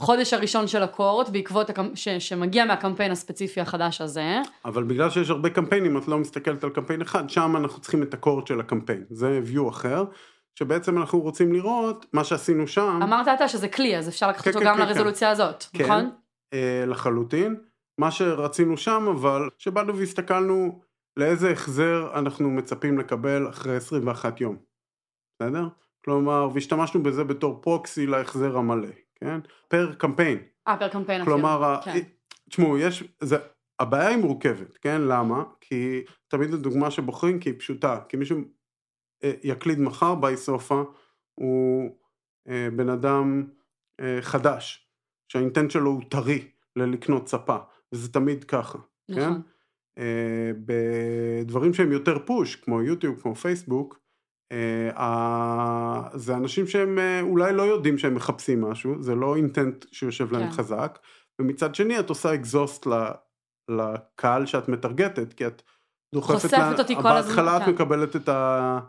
[0.00, 1.94] החודש הראשון של הקורט בעקבות הקמפ...
[1.94, 2.08] ש...
[2.08, 4.40] שמגיע מהקמפיין הספציפי החדש הזה.
[4.64, 8.14] אבל בגלל שיש הרבה קמפיינים, את לא מסתכלת על קמפיין אחד, שם אנחנו צריכים את
[8.14, 10.04] הקורט של הקמפיין, זה view אחר.
[10.58, 13.00] שבעצם אנחנו רוצים לראות מה שעשינו שם.
[13.02, 15.32] אמרת אתה שזה כלי, אז אפשר לקחת כן, אותו כן, גם כן, לרזולוציה כן.
[15.32, 16.10] הזאת, כן, נכון?
[16.54, 17.56] אה, לחלוטין.
[17.98, 20.80] מה שרצינו שם אבל, שבאנו והסתכלנו
[21.16, 24.56] לאיזה החזר אנחנו מצפים לקבל אחרי 21 יום,
[25.42, 25.68] בסדר?
[26.04, 29.40] כלומר, והשתמשנו בזה בתור proxy להחזר המלא, כן?
[29.68, 30.38] פר קמפיין.
[30.68, 32.10] אה, פר קמפיין כלומר, אפילו, כן.
[32.48, 33.36] תשמעו, יש, זה,
[33.80, 35.00] הבעיה היא מורכבת, כן?
[35.00, 35.44] למה?
[35.60, 38.40] כי תמיד הדוגמה שבוחרים כי היא פשוטה, כי מישהו
[39.24, 40.82] אה, יקליד מחר ב- IKEA ספה
[41.34, 41.90] הוא
[42.48, 43.44] אה, בן אדם
[44.00, 44.88] אה, חדש,
[45.28, 47.56] שה intent שלו הוא טרי לקנות ספה.
[47.92, 49.14] וזה תמיד ככה, כן?
[49.14, 49.42] נכון.
[49.42, 49.50] כן?
[49.98, 54.00] Uh, בדברים שהם יותר push, כמו יוטיוב, כמו פייסבוק,
[56.14, 60.50] זה אנשים שהם uh, אולי לא יודעים שהם מחפשים משהו, זה לא אינטנט שיושב להם
[60.50, 60.50] כן.
[60.50, 60.98] חזק,
[61.40, 62.86] ומצד שני את עושה אקזוסט
[63.68, 65.62] לקהל שאת מטרגטת, כי את
[66.14, 67.70] דוחפת, חושפת לה, אותי כל הזמן, בהתחלה את כן.
[67.70, 68.80] מקבלת את ה...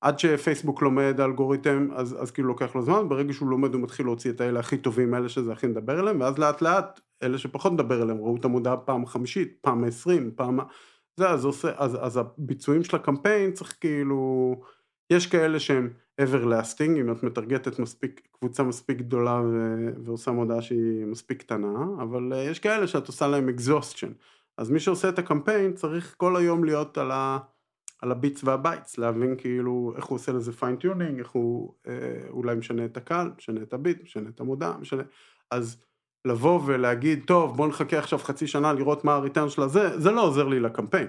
[0.00, 4.06] עד שפייסבוק לומד אלגוריתם אז, אז כאילו לוקח לו זמן, ברגע שהוא לומד הוא מתחיל
[4.06, 7.72] להוציא את האלה הכי טובים, אלה שזה הכי נדבר אליהם, ואז לאט לאט אלה שפחות
[7.72, 10.58] נדבר אליהם ראו את המודעה פעם חמישית, פעם עשרים, פעם...
[11.20, 14.54] זה אז עושה, אז, אז הביצועים של הקמפיין צריך כאילו,
[15.10, 15.90] יש כאלה שהם
[16.20, 22.32] everlasting, אם את מטרגטת מספיק, קבוצה מספיק גדולה ו, ועושה מודעה שהיא מספיק קטנה, אבל
[22.32, 24.12] אה, יש כאלה שאת עושה להם exhaustion,
[24.58, 27.38] אז מי שעושה את הקמפיין צריך כל היום להיות על ה...
[28.02, 31.92] על ה bits וה bytes, להבין כאילו איך הוא עושה לזה fine-tuning, איך הוא אה,
[32.30, 35.02] אולי משנה את הקהל, משנה את ה bid, משנה את המודעה, משנה...
[35.50, 35.82] אז
[36.24, 40.10] לבוא ולהגיד, טוב, בוא נחכה עכשיו חצי שנה לראות מה ה return של הזה, זה
[40.10, 41.08] לא עוזר לי לקמפיין.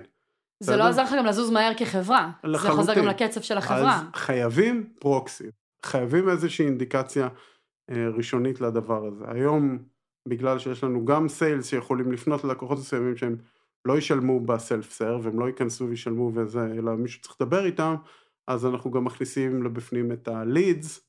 [0.60, 2.72] זה לא עוזר לך גם לזוז מהר כחברה, לחלוטין.
[2.72, 3.96] זה עוזר גם לקצב של החברה.
[3.96, 5.48] אז חייבים proxy,
[5.86, 7.28] חייבים איזושהי אינדיקציה
[7.92, 9.26] אה, ראשונית לדבר הזה.
[9.28, 9.78] היום,
[10.28, 13.36] בגלל שיש לנו גם sales שיכולים לפנות ללקוחות מסוימים שהם
[13.86, 17.96] לא ישלמו ב self-serve, הם לא ייכנסו וישלמו וזה, אלא מישהו צריך לדבר איתם,
[18.48, 21.08] אז אנחנו גם מכניסים לבפנים את ה leads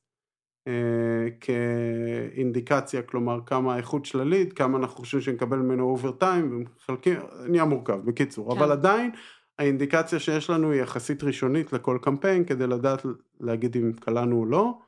[0.67, 6.51] אה, כאינדיקציה, כלומר כמה האיכות של ה lead, כמה אנחנו חושבים שנקבל ממנו over time,
[6.51, 8.57] ומחלקים, נהיה מורכב, בקיצור, כן.
[8.57, 9.11] אבל עדיין
[9.59, 13.05] האינדיקציה שיש לנו היא יחסית ראשונית לכל קמפיין, כדי לדעת
[13.39, 14.79] להגיד אם קלענו או לא,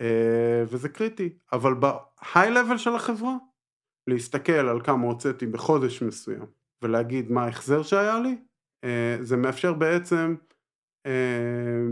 [0.00, 3.36] אה, וזה קריטי, אבל ב high level של החברה,
[4.06, 6.46] להסתכל על כמה הוצאתי בחודש מסוים,
[6.82, 8.36] ולהגיד מה ההחזר שהיה לי,
[8.84, 10.34] אה, זה מאפשר בעצם
[11.06, 11.82] אה,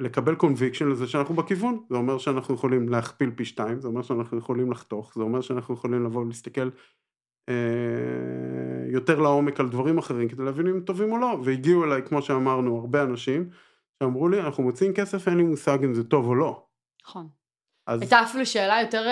[0.00, 4.38] לקבל conviction לזה שאנחנו בכיוון, זה אומר שאנחנו יכולים להכפיל פי שתיים, זה אומר שאנחנו
[4.38, 6.68] יכולים לחתוך, זה אומר שאנחנו יכולים לבוא ולהסתכל
[8.86, 12.22] יותר לעומק על דברים אחרים כדי להבין אם הם טובים או לא, והגיעו אליי כמו
[12.22, 13.50] שאמרנו הרבה אנשים
[14.02, 16.64] שאמרו לי אנחנו מוצאים כסף אין לי מושג אם זה טוב או לא.
[17.06, 17.28] נכון.
[17.86, 18.00] אז...
[18.00, 19.06] הייתה אפילו שאלה יותר,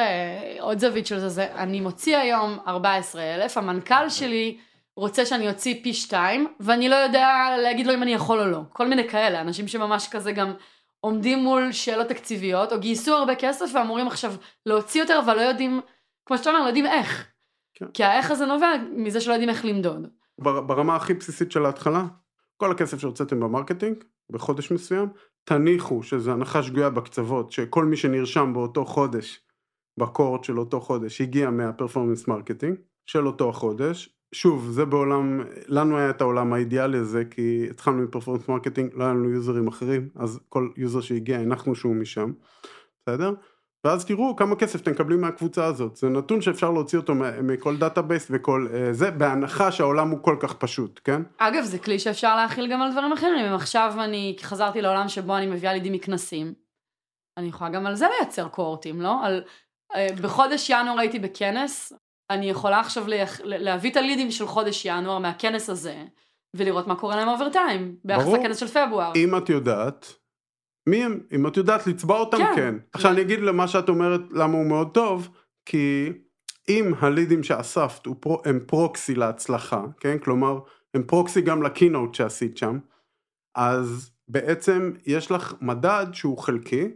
[0.61, 4.59] עוד זווית של זה, זה אני מוציא היום 14 אלף, המנכ"ל שלי
[4.97, 7.29] רוצה שאני אוציא פי שתיים, ואני לא יודע
[7.62, 8.61] להגיד לו אם אני יכול או לא.
[8.73, 10.53] כל מיני כאלה, אנשים שממש כזה גם
[11.01, 14.35] עומדים מול שאלות תקציביות, או גייסו הרבה כסף ואמורים עכשיו
[14.66, 15.81] להוציא יותר, אבל לא יודעים,
[16.27, 17.31] כמו שאתה אומר, לא יודעים איך.
[17.81, 17.87] כן.
[17.95, 18.66] כי האיך הזה נובע
[18.97, 20.07] מזה שלא יודעים איך למדוד.
[20.38, 22.07] ברמה הכי בסיסית של ההתחלה,
[22.57, 23.96] כל הכסף שהוצאתם ב marketing,
[24.31, 25.09] בחודש מסוים,
[25.45, 29.40] תניחו שזו הנחה שגויה בקצוות, שכל מי שנרשם באותו חודש,
[29.99, 34.16] ב cohort של אותו חודש, הגיע מה performance marketing של אותו החודש.
[34.35, 39.05] שוב, זה בעולם, לנו היה את העולם האידיאלי הזה, כי התחלנו מ performance marketing, לא
[39.05, 42.33] היה לנו יוזרים אחרים, אז כל user שהגיע, הנחנו שהוא משם,
[43.03, 43.35] בסדר?
[43.85, 48.27] ואז תראו כמה כסף אתם מקבלים מהקבוצה הזאת, זה נתון שאפשר להוציא אותו מכל database
[48.31, 51.23] וכל uh, זה, בהנחה שהעולם הוא כל כך פשוט, כן?
[51.38, 55.37] אגב, זה כלי שאפשר להחיל גם על דברים אחרים, אם עכשיו אני חזרתי לעולם שבו
[55.37, 56.55] אני מביאה לידים מכנסים,
[57.37, 59.25] אני יכולה גם על זה לייצר cohortים, לא?
[59.25, 59.45] על,
[59.93, 61.93] uh, בחודש ינואר הייתי בכנס,
[62.31, 63.40] אני יכולה עכשיו להח...
[63.45, 66.05] להביא את הלידים של חודש ינואר מהכנס הזה,
[66.57, 69.12] ולראות מה קורה להם over time, ביחס לכנס של פברואר.
[69.16, 70.19] אם את יודעת,
[70.87, 71.21] מי הם?
[71.33, 72.55] אם את יודעת לצבע אותם, כן.
[72.57, 72.75] כן.
[72.93, 75.29] עכשיו אני אגיד למה שאת אומרת למה הוא מאוד טוב,
[75.66, 76.12] כי
[76.69, 78.07] אם הלידים שאספת
[78.45, 80.19] הם פרוקסי להצלחה, כן?
[80.19, 80.59] כלומר,
[80.95, 82.79] הם פרוקסי גם לקינוט שעשית שם,
[83.55, 86.88] אז בעצם יש לך מדד שהוא חלקי,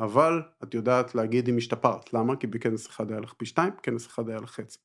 [0.00, 2.36] אבל את יודעת להגיד אם השתפרת, למה?
[2.36, 4.78] כי בכנס אחד היה לך פי שתיים, בכנס אחד היה לך חצי,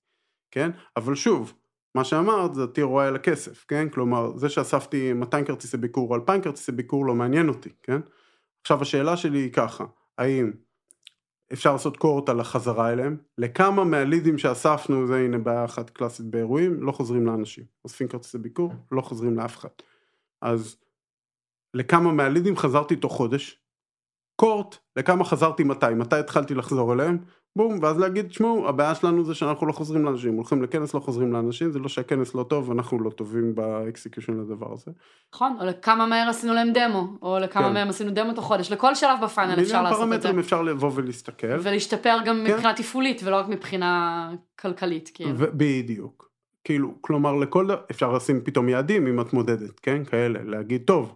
[0.51, 0.71] כן?
[0.97, 1.53] אבל שוב,
[1.95, 3.89] מה שאמרת זה TROI על הכסף, כן?
[3.89, 8.01] כלומר, זה שאספתי 200 כרטיסי ביקור או 2,000 כרטיסי ביקור לא מעניין אותי, כן?
[8.61, 9.85] עכשיו השאלה שלי היא ככה,
[10.17, 10.51] האם
[11.53, 13.17] אפשר לעשות קורט על החזרה אליהם?
[13.37, 17.63] לכמה מהלידים שאספנו, זה הנה בעיה אחת קלאסית באירועים, לא חוזרים לאנשים.
[17.83, 19.69] אוספים כרטיסי ביקור, לא חוזרים לאף אחד.
[20.41, 20.77] אז
[21.73, 23.61] לכמה מהלידים חזרתי תוך חודש?
[24.35, 25.93] קורט, לכמה חזרתי מתי?
[25.95, 27.17] מתי התחלתי לחזור אליהם?
[27.57, 31.33] בום, ואז להגיד, תשמעו, הבעיה שלנו זה שאנחנו לא חוזרים לאנשים, הולכים לכנס, לא חוזרים
[31.33, 34.91] לאנשים, זה לא שהכנס לא טוב, אנחנו לא טובים ב execution לדבר הזה.
[35.35, 37.73] נכון, או לכמה מהר עשינו להם דמו, או לכמה כן.
[37.73, 40.05] מהם עשינו דמו תוך חודש, לכל שלב ב funnel אפשר לעשות את זה.
[40.05, 41.59] מיליון פרמטרים אפשר לבוא ולהסתכל.
[41.61, 42.53] ולהשתפר גם כן.
[42.53, 45.31] מבחינה תפעולית, ולא רק מבחינה כלכלית, כאילו.
[45.37, 46.27] בדיוק.
[46.63, 50.03] כאילו, כלומר, לכל דבר, אפשר לשים פתאום יעדים אם את מודדת, כן?
[50.03, 51.15] כאלה, להגיד, טוב,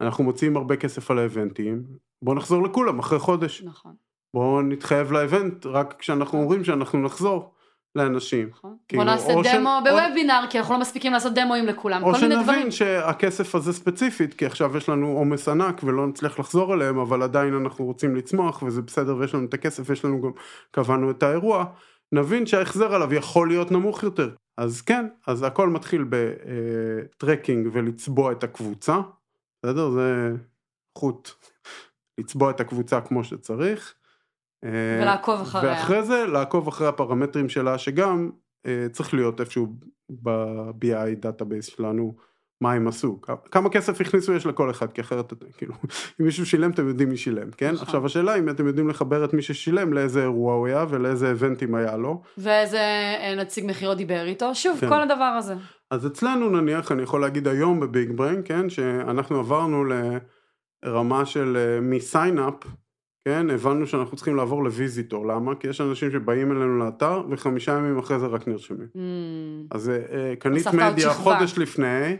[0.00, 1.82] אנחנו מוציאים הרבה כסף על ה eventים,
[2.22, 3.62] בוא נחזור לכולם אחרי חודש.
[3.62, 4.05] נכון.
[4.36, 7.54] בואו נתחייב לאבנט רק כשאנחנו אומרים שאנחנו נחזור
[7.94, 8.48] לאנשים.
[8.50, 8.76] נכון.
[8.88, 9.88] כאילו, בוא נעשה דמו ש...
[9.88, 10.50] בוובינר, או...
[10.50, 14.88] כי אנחנו לא מספיקים לעשות דמוים לכולם, או שנבין שהכסף הזה ספציפית, כי עכשיו יש
[14.88, 19.34] לנו עומס ענק ולא נצליח לחזור אליהם, אבל עדיין אנחנו רוצים לצמוח וזה בסדר ויש
[19.34, 20.30] לנו את הכסף, יש לנו גם,
[20.70, 21.64] קבענו את האירוע,
[22.12, 24.30] נבין שההחזר עליו יכול להיות נמוך יותר.
[24.56, 28.96] אז כן, אז הכל מתחיל בטרקינג ולצבוע את הקבוצה,
[29.62, 29.90] בסדר?
[29.90, 31.30] זהו,
[32.18, 33.94] לצבוע את הקבוצה כמו שצריך.
[34.64, 34.70] אה,
[35.02, 35.72] ולעקוב אחריה.
[35.72, 38.30] ואחרי זה לעקוב אחרי הפרמטרים שלה שגם
[38.66, 39.66] אה, צריך להיות איפשהו
[40.22, 42.14] ב-BI database שלנו
[42.60, 45.74] מה הם עשו, כמה כסף הכניסו יש לכל אחד, כי אחרת כאילו
[46.20, 47.72] אם מישהו שילם אתם יודעים מי שילם, כן?
[47.72, 47.86] נכון.
[47.86, 51.74] עכשיו השאלה אם אתם יודעים לחבר את מי ששילם לאיזה אירוע הוא היה ולאיזה eventים
[51.74, 52.22] היה לו.
[52.38, 52.78] ואיזה
[53.20, 54.88] אה, נציג מכירות דיבר איתו, שוב כן.
[54.88, 55.54] כל הדבר הזה.
[55.90, 59.84] אז אצלנו נניח אני יכול להגיד היום בביג בריין, כן, שאנחנו עברנו
[60.84, 62.68] לרמה של מ-sign up
[63.26, 65.54] כן, הבנו שאנחנו צריכים לעבור לוויזיטור, למה?
[65.54, 68.88] כי יש אנשים שבאים אלינו לאתר וחמישה ימים אחרי זה רק נרשמים.
[68.94, 68.98] Mm.
[69.70, 72.16] אז אה, קנית מדיה חודש לפני,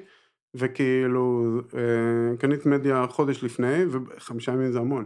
[0.55, 5.05] וכאילו, אה, קנית מדיה חודש לפני, וחמישה ימים זה המון.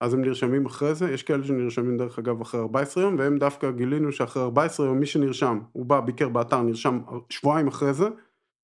[0.00, 3.70] אז הם נרשמים אחרי זה, יש כאלה שנרשמים דרך אגב אחרי 14 יום, והם דווקא
[3.70, 8.06] גילינו שאחרי 14 יום מי שנרשם, הוא בא, ביקר באתר, נרשם שבועיים אחרי זה,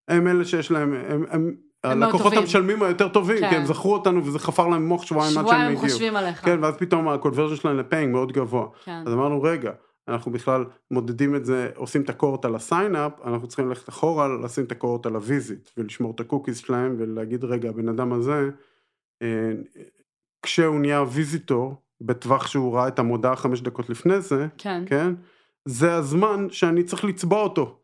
[0.08, 3.50] הם אלה שיש להם, הם, הם הלקוחות המשלמים היותר טובים, כן.
[3.50, 5.76] כי הם זכרו אותנו וזה חפר להם מוח שבועיים עד שהם הגיעו.
[5.76, 6.44] שבועיים חושבים עליך.
[6.44, 8.66] כן, ואז פתאום ה conversion שלהם ל paying מאוד גבוה.
[8.84, 9.02] כן.
[9.06, 9.70] אז אמרנו, רגע,
[10.08, 13.88] אנחנו בכלל מודדים את זה, עושים את ה cohort על ה sign-up, אנחנו צריכים ללכת
[13.88, 17.68] אחורה, לשים את ה cohort על ה visit, ולשמור את ה cookies שלהם, ולהגיד, רגע,
[17.68, 18.50] הבן אדם הזה,
[19.22, 19.52] אה,
[20.42, 24.82] כשהוא נהיה visitor, בטווח שהוא ראה את המודעה חמש דקות לפני זה, כן.
[24.86, 25.14] כן?
[25.64, 27.78] זה הזמן שאני צריך לצבוע אותו.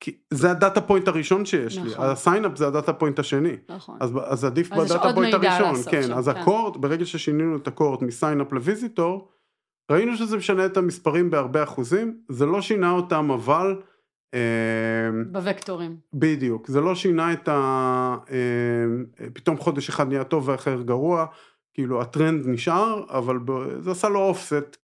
[0.00, 1.88] כי זה ה data point הראשון שיש נכון.
[1.88, 3.96] לי, ה sign-up זה ה data point השני, נכון.
[4.00, 6.36] אז, אז עדיף אז ב data point הראשון, כן, שם, אז כן.
[6.36, 9.28] ה cohort, ברגע ששינינו את ה cohort מ sign-up ל visitor,
[9.90, 13.76] ראינו שזה משנה את המספרים בהרבה אחוזים, זה לא שינה אותם אבל...
[14.34, 15.96] אה, בוקטורים.
[16.12, 18.16] בדיוק, זה לא שינה את ה...
[18.30, 21.26] אה, פתאום חודש אחד נהיה טוב ואחר גרוע,
[21.74, 23.36] כאילו הטרנד נשאר, אבל
[23.80, 24.76] זה עשה לו אופסט,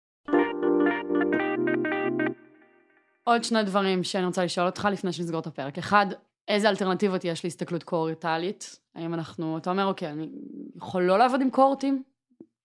[3.28, 5.78] עוד שני דברים שאני רוצה לשאול אותך לפני שנסגור את הפרק.
[5.78, 6.06] אחד,
[6.48, 8.78] איזה אלטרנטיבות יש להסתכלות קורטלית?
[8.94, 10.28] האם אנחנו, אתה אומר, אוקיי, אני
[10.76, 12.02] יכול לא לעבוד עם קורטים?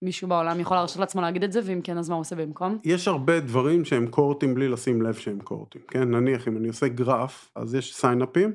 [0.01, 2.77] מישהו בעולם יכול להרשות לעצמו להגיד את זה, ואם כן, אז מה הוא עושה במקום?
[2.83, 6.11] יש הרבה דברים שהם קורטים בלי לשים לב שהם קורטים, כן?
[6.15, 8.53] נניח אם אני עושה גרף, אז יש סיינאפים,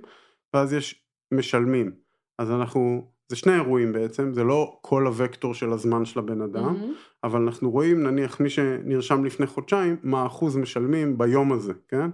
[0.54, 1.02] ואז יש
[1.34, 1.92] משלמים.
[2.38, 6.76] אז אנחנו זה שני אירועים בעצם, זה לא כל הוקטור של הזמן של הבן אדם,
[6.76, 7.24] mm-hmm.
[7.24, 12.10] אבל אנחנו רואים נניח מי שנרשם לפני חודשיים, מה אחוז משלמים ביום הזה, כן?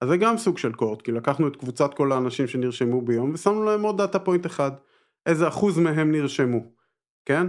[0.00, 3.64] אז זה גם סוג של cohort, כי לקחנו את קבוצת כל האנשים שנרשמו ביום ושמנו
[3.64, 4.70] להם עוד data point אחד,
[5.26, 6.60] איזה אחוז מהם נרשמו.
[7.24, 7.46] כן?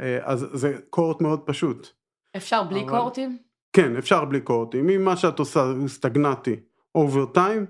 [0.00, 1.88] אה, אז זה cohort מאוד פשוט.
[2.36, 3.38] אפשר בלי אבל- cohortים?
[3.72, 4.88] כן, אפשר בלי cohortים.
[4.90, 6.56] אם מה שאת עושה הוא סטגנטי
[6.94, 7.66] over time,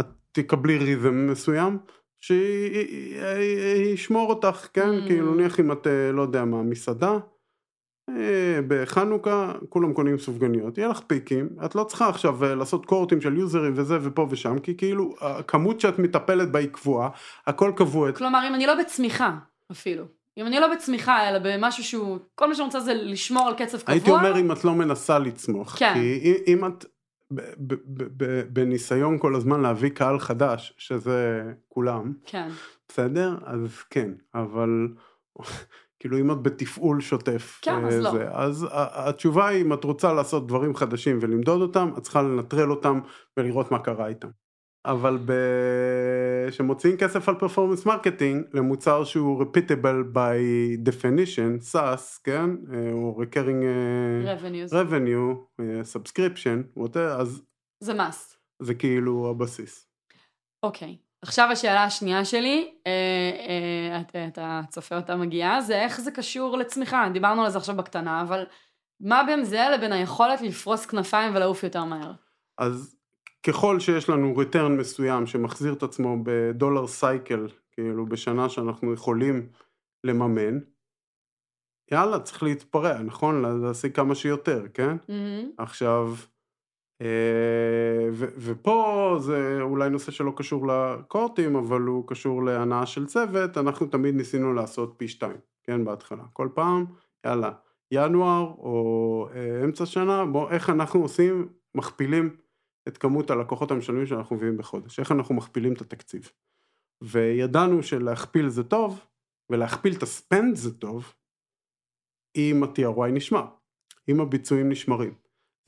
[0.00, 1.78] את תקבלי rhythm מסוים
[3.02, 4.88] שישמור אותך, כן?
[4.98, 5.06] Mm.
[5.06, 7.18] כאילו נניח אם את, אה, לא יודע מה, מסעדה,
[8.10, 8.14] אה,
[8.68, 13.36] בחנוכה כולם קונים סופגניות, יהיה לך peakים, את לא צריכה עכשיו אה, לעשות cohortים של
[13.36, 17.08] יוזרים וזה ופה ושם, כי כאילו הכמות שאת מטפלת בה היא קבועה,
[17.46, 19.36] הכל קבוע, כלומר, אם אני לא בצמיחה,
[19.72, 20.04] אפילו.
[20.38, 23.78] אם אני לא בצמיחה, אלא במשהו שהוא, כל מה שאני רוצה זה לשמור על קצב
[23.78, 23.92] קבוע.
[23.94, 25.76] הייתי אומר אם את לא מנסה לצמוח.
[25.78, 25.92] כן.
[25.94, 26.84] כי אם- אם את
[28.52, 32.48] בניסיון כל הזמן להביא קהל חדש, שזה כולם, כן.
[32.88, 33.36] בסדר?
[33.44, 34.88] אז כן, אבל
[36.00, 38.10] כאילו אם את בתפעול שוטף, כן, אה, אז לא.
[38.10, 42.22] זה, אז ה- התשובה היא אם את רוצה לעשות דברים חדשים ולמדוד אותם, את צריכה
[42.22, 43.00] לנטרל אותם
[43.36, 44.28] ולראות מה קרה איתם.
[44.84, 45.18] אבל
[46.48, 50.38] כשמוציאים כסף על performance marketing למוצר שהוא repeatable by
[50.88, 52.50] definition, SaaS, כן?
[52.72, 54.72] אה, או recurring אה, revenues.
[54.72, 57.42] revenue, אה, subscription, whatever, אז
[57.80, 58.38] זה must.
[58.62, 59.88] זה כאילו הבסיס.
[60.62, 60.96] אוקיי.
[61.22, 62.74] עכשיו השאלה השנייה שלי,
[64.00, 67.08] אתה, אתה צופה אותה מגיעה, זה איך זה קשור לצמיחה.
[67.12, 68.44] דיברנו על זה עכשיו בקטנה, אבל
[69.00, 72.12] מה בין זה לבין היכולת לפרוס כנפיים ולעוף יותר מהר?
[72.58, 72.96] אז
[73.46, 79.46] ככל שיש לנו return מסוים שמחזיר את עצמו בדולר סייקל, כאילו בשנה שאנחנו יכולים
[80.04, 80.58] לממן,
[81.90, 83.42] יאללה, צריך להתפרע, נכון?
[83.62, 84.96] להשיג כמה שיותר, כן?
[85.08, 85.50] מהמם.
[85.58, 86.14] עכשיו,
[87.02, 93.58] אה, ו- ופה זה אולי נושא שלא קשור לקורטים, אבל הוא קשור להנאה של צוות,
[93.58, 96.22] אנחנו תמיד ניסינו לעשות פי שתיים, כן, בהתחלה.
[96.32, 96.84] כל פעם,
[97.26, 97.52] יאללה,
[97.92, 102.36] ינואר או אה, אמצע שנה, בוא, איך אנחנו עושים, מכפילים
[102.88, 106.32] את כמות הלקוחות המשלמים שאנחנו מביאים בחודש, איך אנחנו מכפילים את התקציב.
[107.02, 109.06] וידענו שלהכפיל זה טוב,
[109.50, 111.14] ולהכפיל את הספנד זה טוב,
[112.36, 113.46] אם ה-TRY נשמר,
[114.08, 115.14] אם הביצועים נשמרים.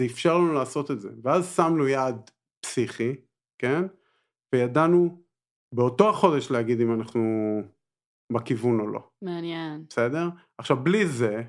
[0.01, 1.11] זה אפשר לנו לעשות את זה.
[1.23, 3.17] ואז שמנו יעד פסיכי,
[3.59, 3.83] כן?
[4.55, 5.23] וידענו
[5.75, 7.23] באותו החודש להגיד אם אנחנו
[8.33, 9.85] בכיוון או לא, מעניין.
[9.89, 10.29] בסדר?
[10.59, 11.43] עכשיו בלי זה,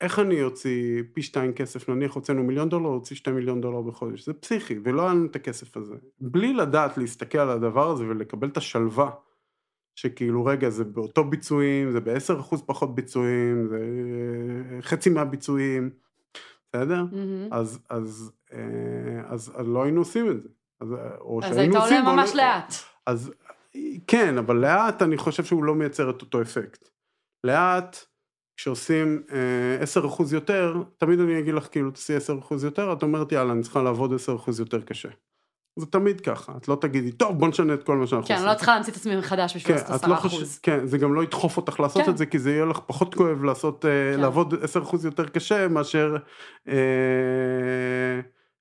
[0.00, 4.26] איך אני אוציא פי שתיים כסף, נניח הוצאנו מיליון דולר, הוציא שתי מיליון דולר בחודש,
[4.26, 5.94] זה פסיכי, ולא היה לנו את הכסף הזה.
[6.20, 9.10] בלי לדעת להסתכל על הדבר הזה ולקבל את השלווה,
[9.94, 13.78] שכאילו רגע זה באותו ביצועים, זה ב-10% פחות ביצועים, זה
[14.80, 15.90] חצי מהביצועים,
[16.68, 17.04] בסדר?
[17.12, 17.48] מהמם.
[17.52, 18.58] אז, אז, אה,
[19.26, 20.48] אז, אז לא היינו עושים את זה.
[20.80, 22.74] אז, אה, או אז היית עולה ממש או- לאט.
[23.06, 23.32] אז
[24.06, 26.88] כן, אבל לאט אני חושב שהוא לא מייצר את אותו אפקט.
[27.44, 28.04] לאט,
[28.56, 32.20] כשעושים אה, 10% יותר, תמיד אני אגיד לך כאילו תעשי 10%
[32.64, 35.08] יותר, את אומרת יאללה אני צריכה לעבוד 10% יותר קשה.
[35.78, 38.46] זה תמיד ככה, את לא תגידי טוב בוא נשנה את כל מה שאנחנו כן, עושים.
[38.46, 40.58] אני לא צריכה להמציא את עצמי מחדש בשביל כן, לעשות את לא עשרה חושב, אחוז.
[40.58, 42.10] כן, זה גם לא ידחוף אותך לעשות כן.
[42.10, 44.20] את זה, כי זה יהיה לך פחות כואב לעשות, אה, כן.
[44.20, 46.16] לעבוד 10% יותר קשה מאשר
[46.68, 46.74] אה,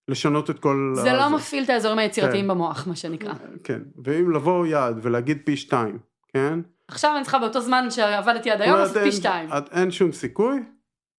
[0.07, 0.93] לשנות את כל...
[0.95, 1.29] זה לא.
[1.29, 2.47] מפעיל את האזורים היצירתיים כן.
[2.47, 3.33] במוח, מה שנקרא.
[3.63, 6.59] כן, ואם לבוא יעד ולהגיד פי שתיים, כן?
[6.87, 9.49] עכשיו אני צריכה באותו זמן שעבדתי עד היום אין- פי שתיים.
[9.57, 10.59] את- אין שום סיכוי,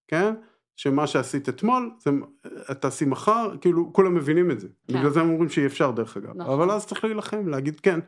[0.08, 0.34] כן?
[0.76, 2.10] שמה שעשית אתמול, זה,
[2.80, 4.68] תעשי מחר, כאילו כולם מבינים את זה.
[4.88, 4.98] כן.
[4.98, 6.30] בגלל זה הם אומרים שאי אפשר דרך אגב.
[6.36, 6.54] נכון.
[6.54, 8.00] אבל אז צריך להילחם, להגיד כן.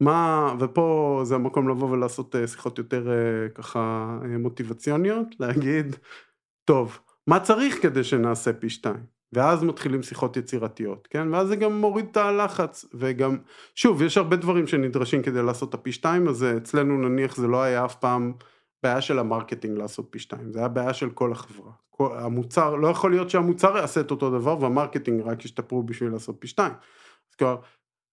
[0.00, 3.14] מה, ופה זה המקום לבוא ולעשות אה, שיחות יותר אה,
[3.54, 3.78] ככה
[4.24, 5.96] אה, מוטיבציוניות, להגיד,
[6.64, 9.17] טוב, מה צריך כדי שנעשה פי שתיים?
[9.32, 11.34] ואז מתחילים שיחות יצירתיות, כן?
[11.34, 13.36] ואז זה גם מוריד את הלחץ, וגם,
[13.74, 17.46] שוב, יש הרבה דברים שנדרשים כדי לעשות את הפי שתיים, אז אה, אצלנו נניח זה
[17.46, 18.32] לא היה אף פעם
[18.82, 21.72] בעיה של ה marketing לעשות פי שתיים, זה היה בעיה של כל החברה.
[21.90, 26.36] כל, המוצר, לא יכול להיות שהמוצר יעשה את אותו דבר והמרקטינג רק ישתפרו בשביל לעשות
[26.38, 26.72] פי שתיים.
[27.30, 27.56] אז כבר,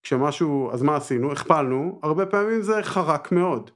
[0.03, 1.31] כשמשהו, אז מה עשינו?
[1.31, 3.71] הכפלנו, הרבה פעמים זה חרק מאוד.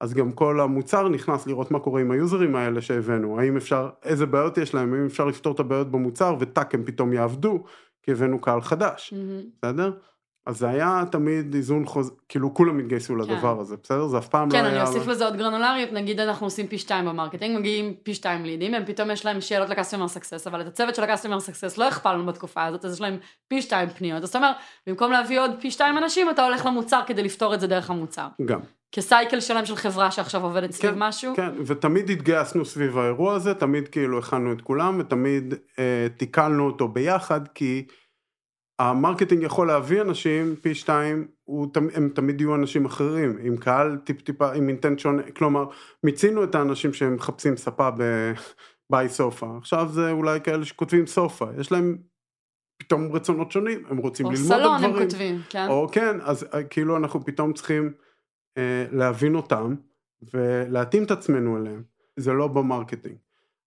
[0.00, 4.26] אז גם כל המוצר נכנס לראות מה קורה עם היוזרים האלה שהבאנו, האם אפשר, איזה
[4.26, 7.64] בעיות יש להם, האם אפשר לפתור את הבעיות במוצר וטאק הם פתאום יעבדו,
[8.02, 9.42] כי הבאנו קהל חדש, מהמם.
[9.62, 9.92] בסדר?
[10.46, 12.12] אז זה היה תמיד איזון חוז...
[12.28, 14.06] כאילו כולם התגייסו לדבר הזה, בסדר?
[14.06, 14.86] זה אף פעם כן, לא אני היה...
[14.86, 18.74] אוסיף לזה עוד גרנולריות, נגיד אנחנו עושים פי שתיים ב marketing, מגיעים פי שתיים לידים,
[18.74, 21.78] הם פתאום יש להם שאלות ל customer success, אבל את הצוות של ה customer success
[21.78, 23.16] לא הכפלנו בתקופה הזאת, אז יש להם
[23.48, 27.00] פי שתיים פניות, אז זאת אומרת, במקום להביא עוד פי שתיים אנשים, אתה הולך למוצר
[27.06, 28.26] כדי לפתור את זה דרך המוצר.
[28.44, 28.60] גם.
[28.92, 31.36] כ cycle שלם של חברה שעכשיו עובדת סביב כן, משהו.
[31.36, 36.88] כן, ותמיד התגייסנו סביב האירוע הזה, תמיד כאילו הכנו את כולם, ותמיד אה, תיקלנו אותו
[36.88, 37.86] ביחד, כי
[38.78, 43.96] ה marketing יכול להביא אנשים פי שתיים, הוא, הם תמיד יהיו אנשים אחרים, עם קהל
[44.04, 45.64] טיפ טיפה, עם intent שונה, כלומר,
[46.04, 47.88] מיצינו את האנשים שהם מחפשים ספה
[48.90, 51.98] buy sofa, עכשיו זה אולי כאלה שכותבים sofa, יש להם
[52.78, 54.94] פתאום רצונות שונים, הם רוצים או ללמוד על סלון דברים.
[54.94, 55.68] הם כותבים, כן.
[55.68, 57.92] או כן, אז אה, כאילו אנחנו פתאום צריכים
[58.92, 59.74] להבין אותם
[60.34, 61.82] ולהתאים את עצמנו אליהם,
[62.16, 63.16] זה לא ב marketing.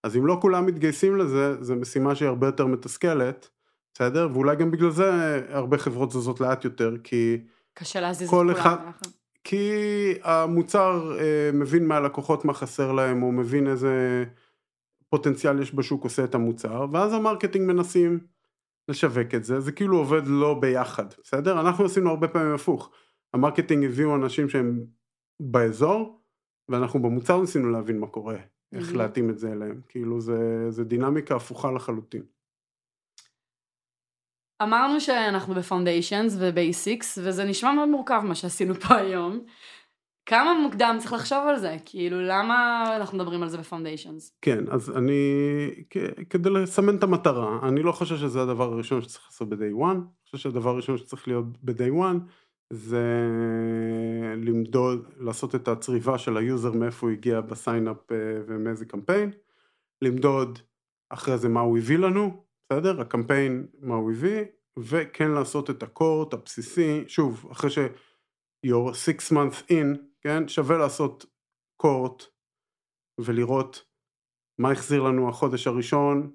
[0.04, 3.50] אז אם לא כולם מתגייסים לזה, זו משימה שהיא הרבה יותר מתסכלת,
[3.94, 4.28] בסדר?
[4.34, 7.38] ואולי גם בגלל זה הרבה חברות זזות לאט יותר, כי...
[7.74, 8.50] קשה להזיז את כולם.
[8.50, 8.76] אחד,
[9.44, 9.74] כי
[10.24, 14.24] המוצר אה, מבין מהלקוחות מה חסר להם, או מבין איזה
[15.10, 18.20] פוטנציאל יש בשוק עושה את המוצר, ואז ה marketing מנסים
[18.88, 21.60] לשווק את זה, זה כאילו עובד לא ביחד, בסדר?
[21.60, 22.92] אנחנו עשינו הרבה פעמים הפוך.
[23.34, 24.86] ה marketing הביאו אנשים שהם
[25.40, 26.22] באזור,
[26.70, 28.38] ואנחנו במוצר ניסינו להבין מה קורה,
[28.74, 32.24] איך להתאים את זה אליהם, כאילו זה, זה דינמיקה הפוכה לחלוטין.
[34.64, 39.40] אמרנו שאנחנו ב foundations ו basics, וזה נשמע מאוד מורכב מה שעשינו פה היום.
[40.26, 41.78] כמה מוקדם צריך לחשוב על זה?
[41.86, 44.38] כאילו, למה אנחנו מדברים על זה ב foundations?
[44.42, 45.22] כן, אז אני,
[46.30, 50.26] כדי לסמן את המטרה, אני לא חושב שזה הדבר הראשון שצריך לעשות ב-day one, אני
[50.26, 52.18] חושב שהדבר הראשון שצריך להיות ב-day one
[52.74, 53.28] זה
[54.38, 58.18] למדוד, לעשות את הצריבה של היוזר מאיפה הוא הגיע ב sign up אה,
[58.48, 59.32] ומאיזה קמפיין,
[60.02, 60.60] למדוד
[61.10, 63.02] אחרי זה מה הוא הביא לנו, בסדר?
[63.02, 64.46] הקמפיין מה הוא הביא,
[64.80, 67.80] וכן לעשות את ה cohort הבסיסי, שוב, אחרי ש...
[68.66, 70.48] you're six months in, כן?
[70.48, 71.26] שווה לעשות
[71.78, 72.24] cohort
[73.20, 73.86] ולראות
[74.60, 76.32] מה החזיר לנו החודש הראשון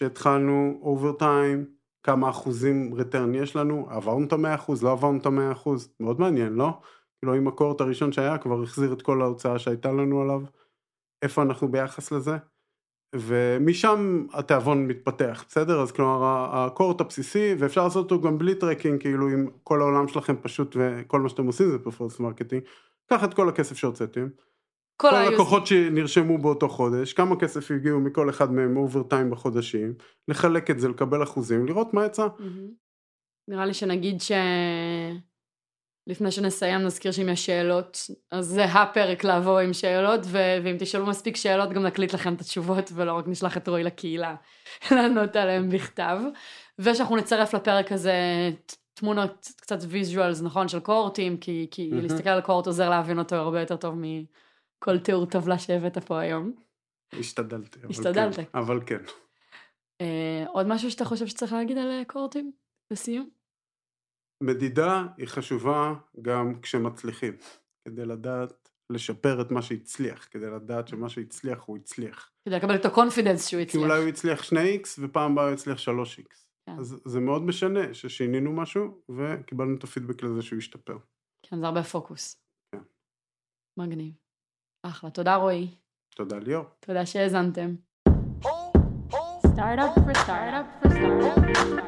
[0.00, 5.26] שהתחלנו over time, כמה אחוזים return יש לנו, עברנו את המאה אחוז, לא עברנו את
[5.26, 6.80] המאה אחוז, מאוד מעניין, לא?
[7.18, 10.40] כאילו אם ה cohort הראשון שהיה כבר החזיר את כל ההוצאה שהייתה לנו עליו,
[11.22, 12.36] איפה אנחנו ביחס לזה?
[13.16, 15.80] ומשם התיאבון מתפתח, בסדר?
[15.80, 16.20] אז כלומר
[16.52, 20.76] ה cohort הבסיסי, ואפשר לעשות אותו גם בלי tracking, כאילו אם כל העולם שלכם פשוט
[20.78, 22.62] וכל מה שאתם עושים זה performance marketing,
[23.06, 24.28] קח את כל הכסף שהוצאתם,
[24.96, 29.94] כל, כל הלקוחות שנרשמו באותו חודש, כמה כסף הגיעו מכל אחד מהם over time בחודשים,
[30.28, 32.26] לחלק את זה, לקבל אחוזים, לראות מה יצא.
[33.48, 34.32] נראה לי שנגיד ש...
[36.06, 37.98] לפני שנסיים נזכיר שאם יש שאלות,
[38.30, 42.40] אז זה הפרק לעבור עם שאלות, ו- ואם תשאלו מספיק שאלות גם נקליט לכם את
[42.40, 44.34] התשובות, ולא רק נשלח את רועי לקהילה
[44.90, 46.18] לענות עליהן בכתב.
[46.78, 48.14] ושאנחנו נצרף לפרק הזה
[48.94, 52.02] תמונות קצת visuals, נכון, של קוהורטים, כי, כי mm-hmm.
[52.02, 53.94] להסתכל על cohort עוזר להבין אותו הרבה יותר טוב
[54.82, 56.52] מכל תיאור טבלה שהבאת פה היום.
[57.12, 57.78] השתדלתי.
[57.90, 58.36] השתדלת.
[58.36, 59.02] כן, אבל כן.
[60.02, 62.52] Uh, עוד משהו שאתה חושב שצריך להגיד על אה, קוהורטים?
[62.90, 63.30] לסיום?
[64.42, 67.36] מדידה היא חשובה גם כשמצליחים,
[67.84, 72.30] כדי לדעת לשפר את מה שהצליח, כדי לדעת שמה שהצליח הוא הצליח.
[72.44, 73.82] כדי לקבל את ה confidence שהוא הצליח.
[73.82, 76.46] כי אולי הוא הצליח 2x ופעם הבאה הוא הצליח 3x.
[76.66, 76.72] כן.
[76.78, 80.98] אז זה מאוד משנה ששינינו משהו וקיבלנו את הפידבק לזה שהוא השתפר.
[81.42, 82.42] כן, זה הרבה פוקוס.
[82.72, 82.82] כן.
[83.76, 84.21] מגניב.
[84.82, 85.10] אחלה.
[85.10, 85.68] תודה רועי.
[86.16, 86.64] תודה ליאור.
[86.80, 87.74] תודה שהאזנתם.
[89.56, 91.81] Start up for start up for start up.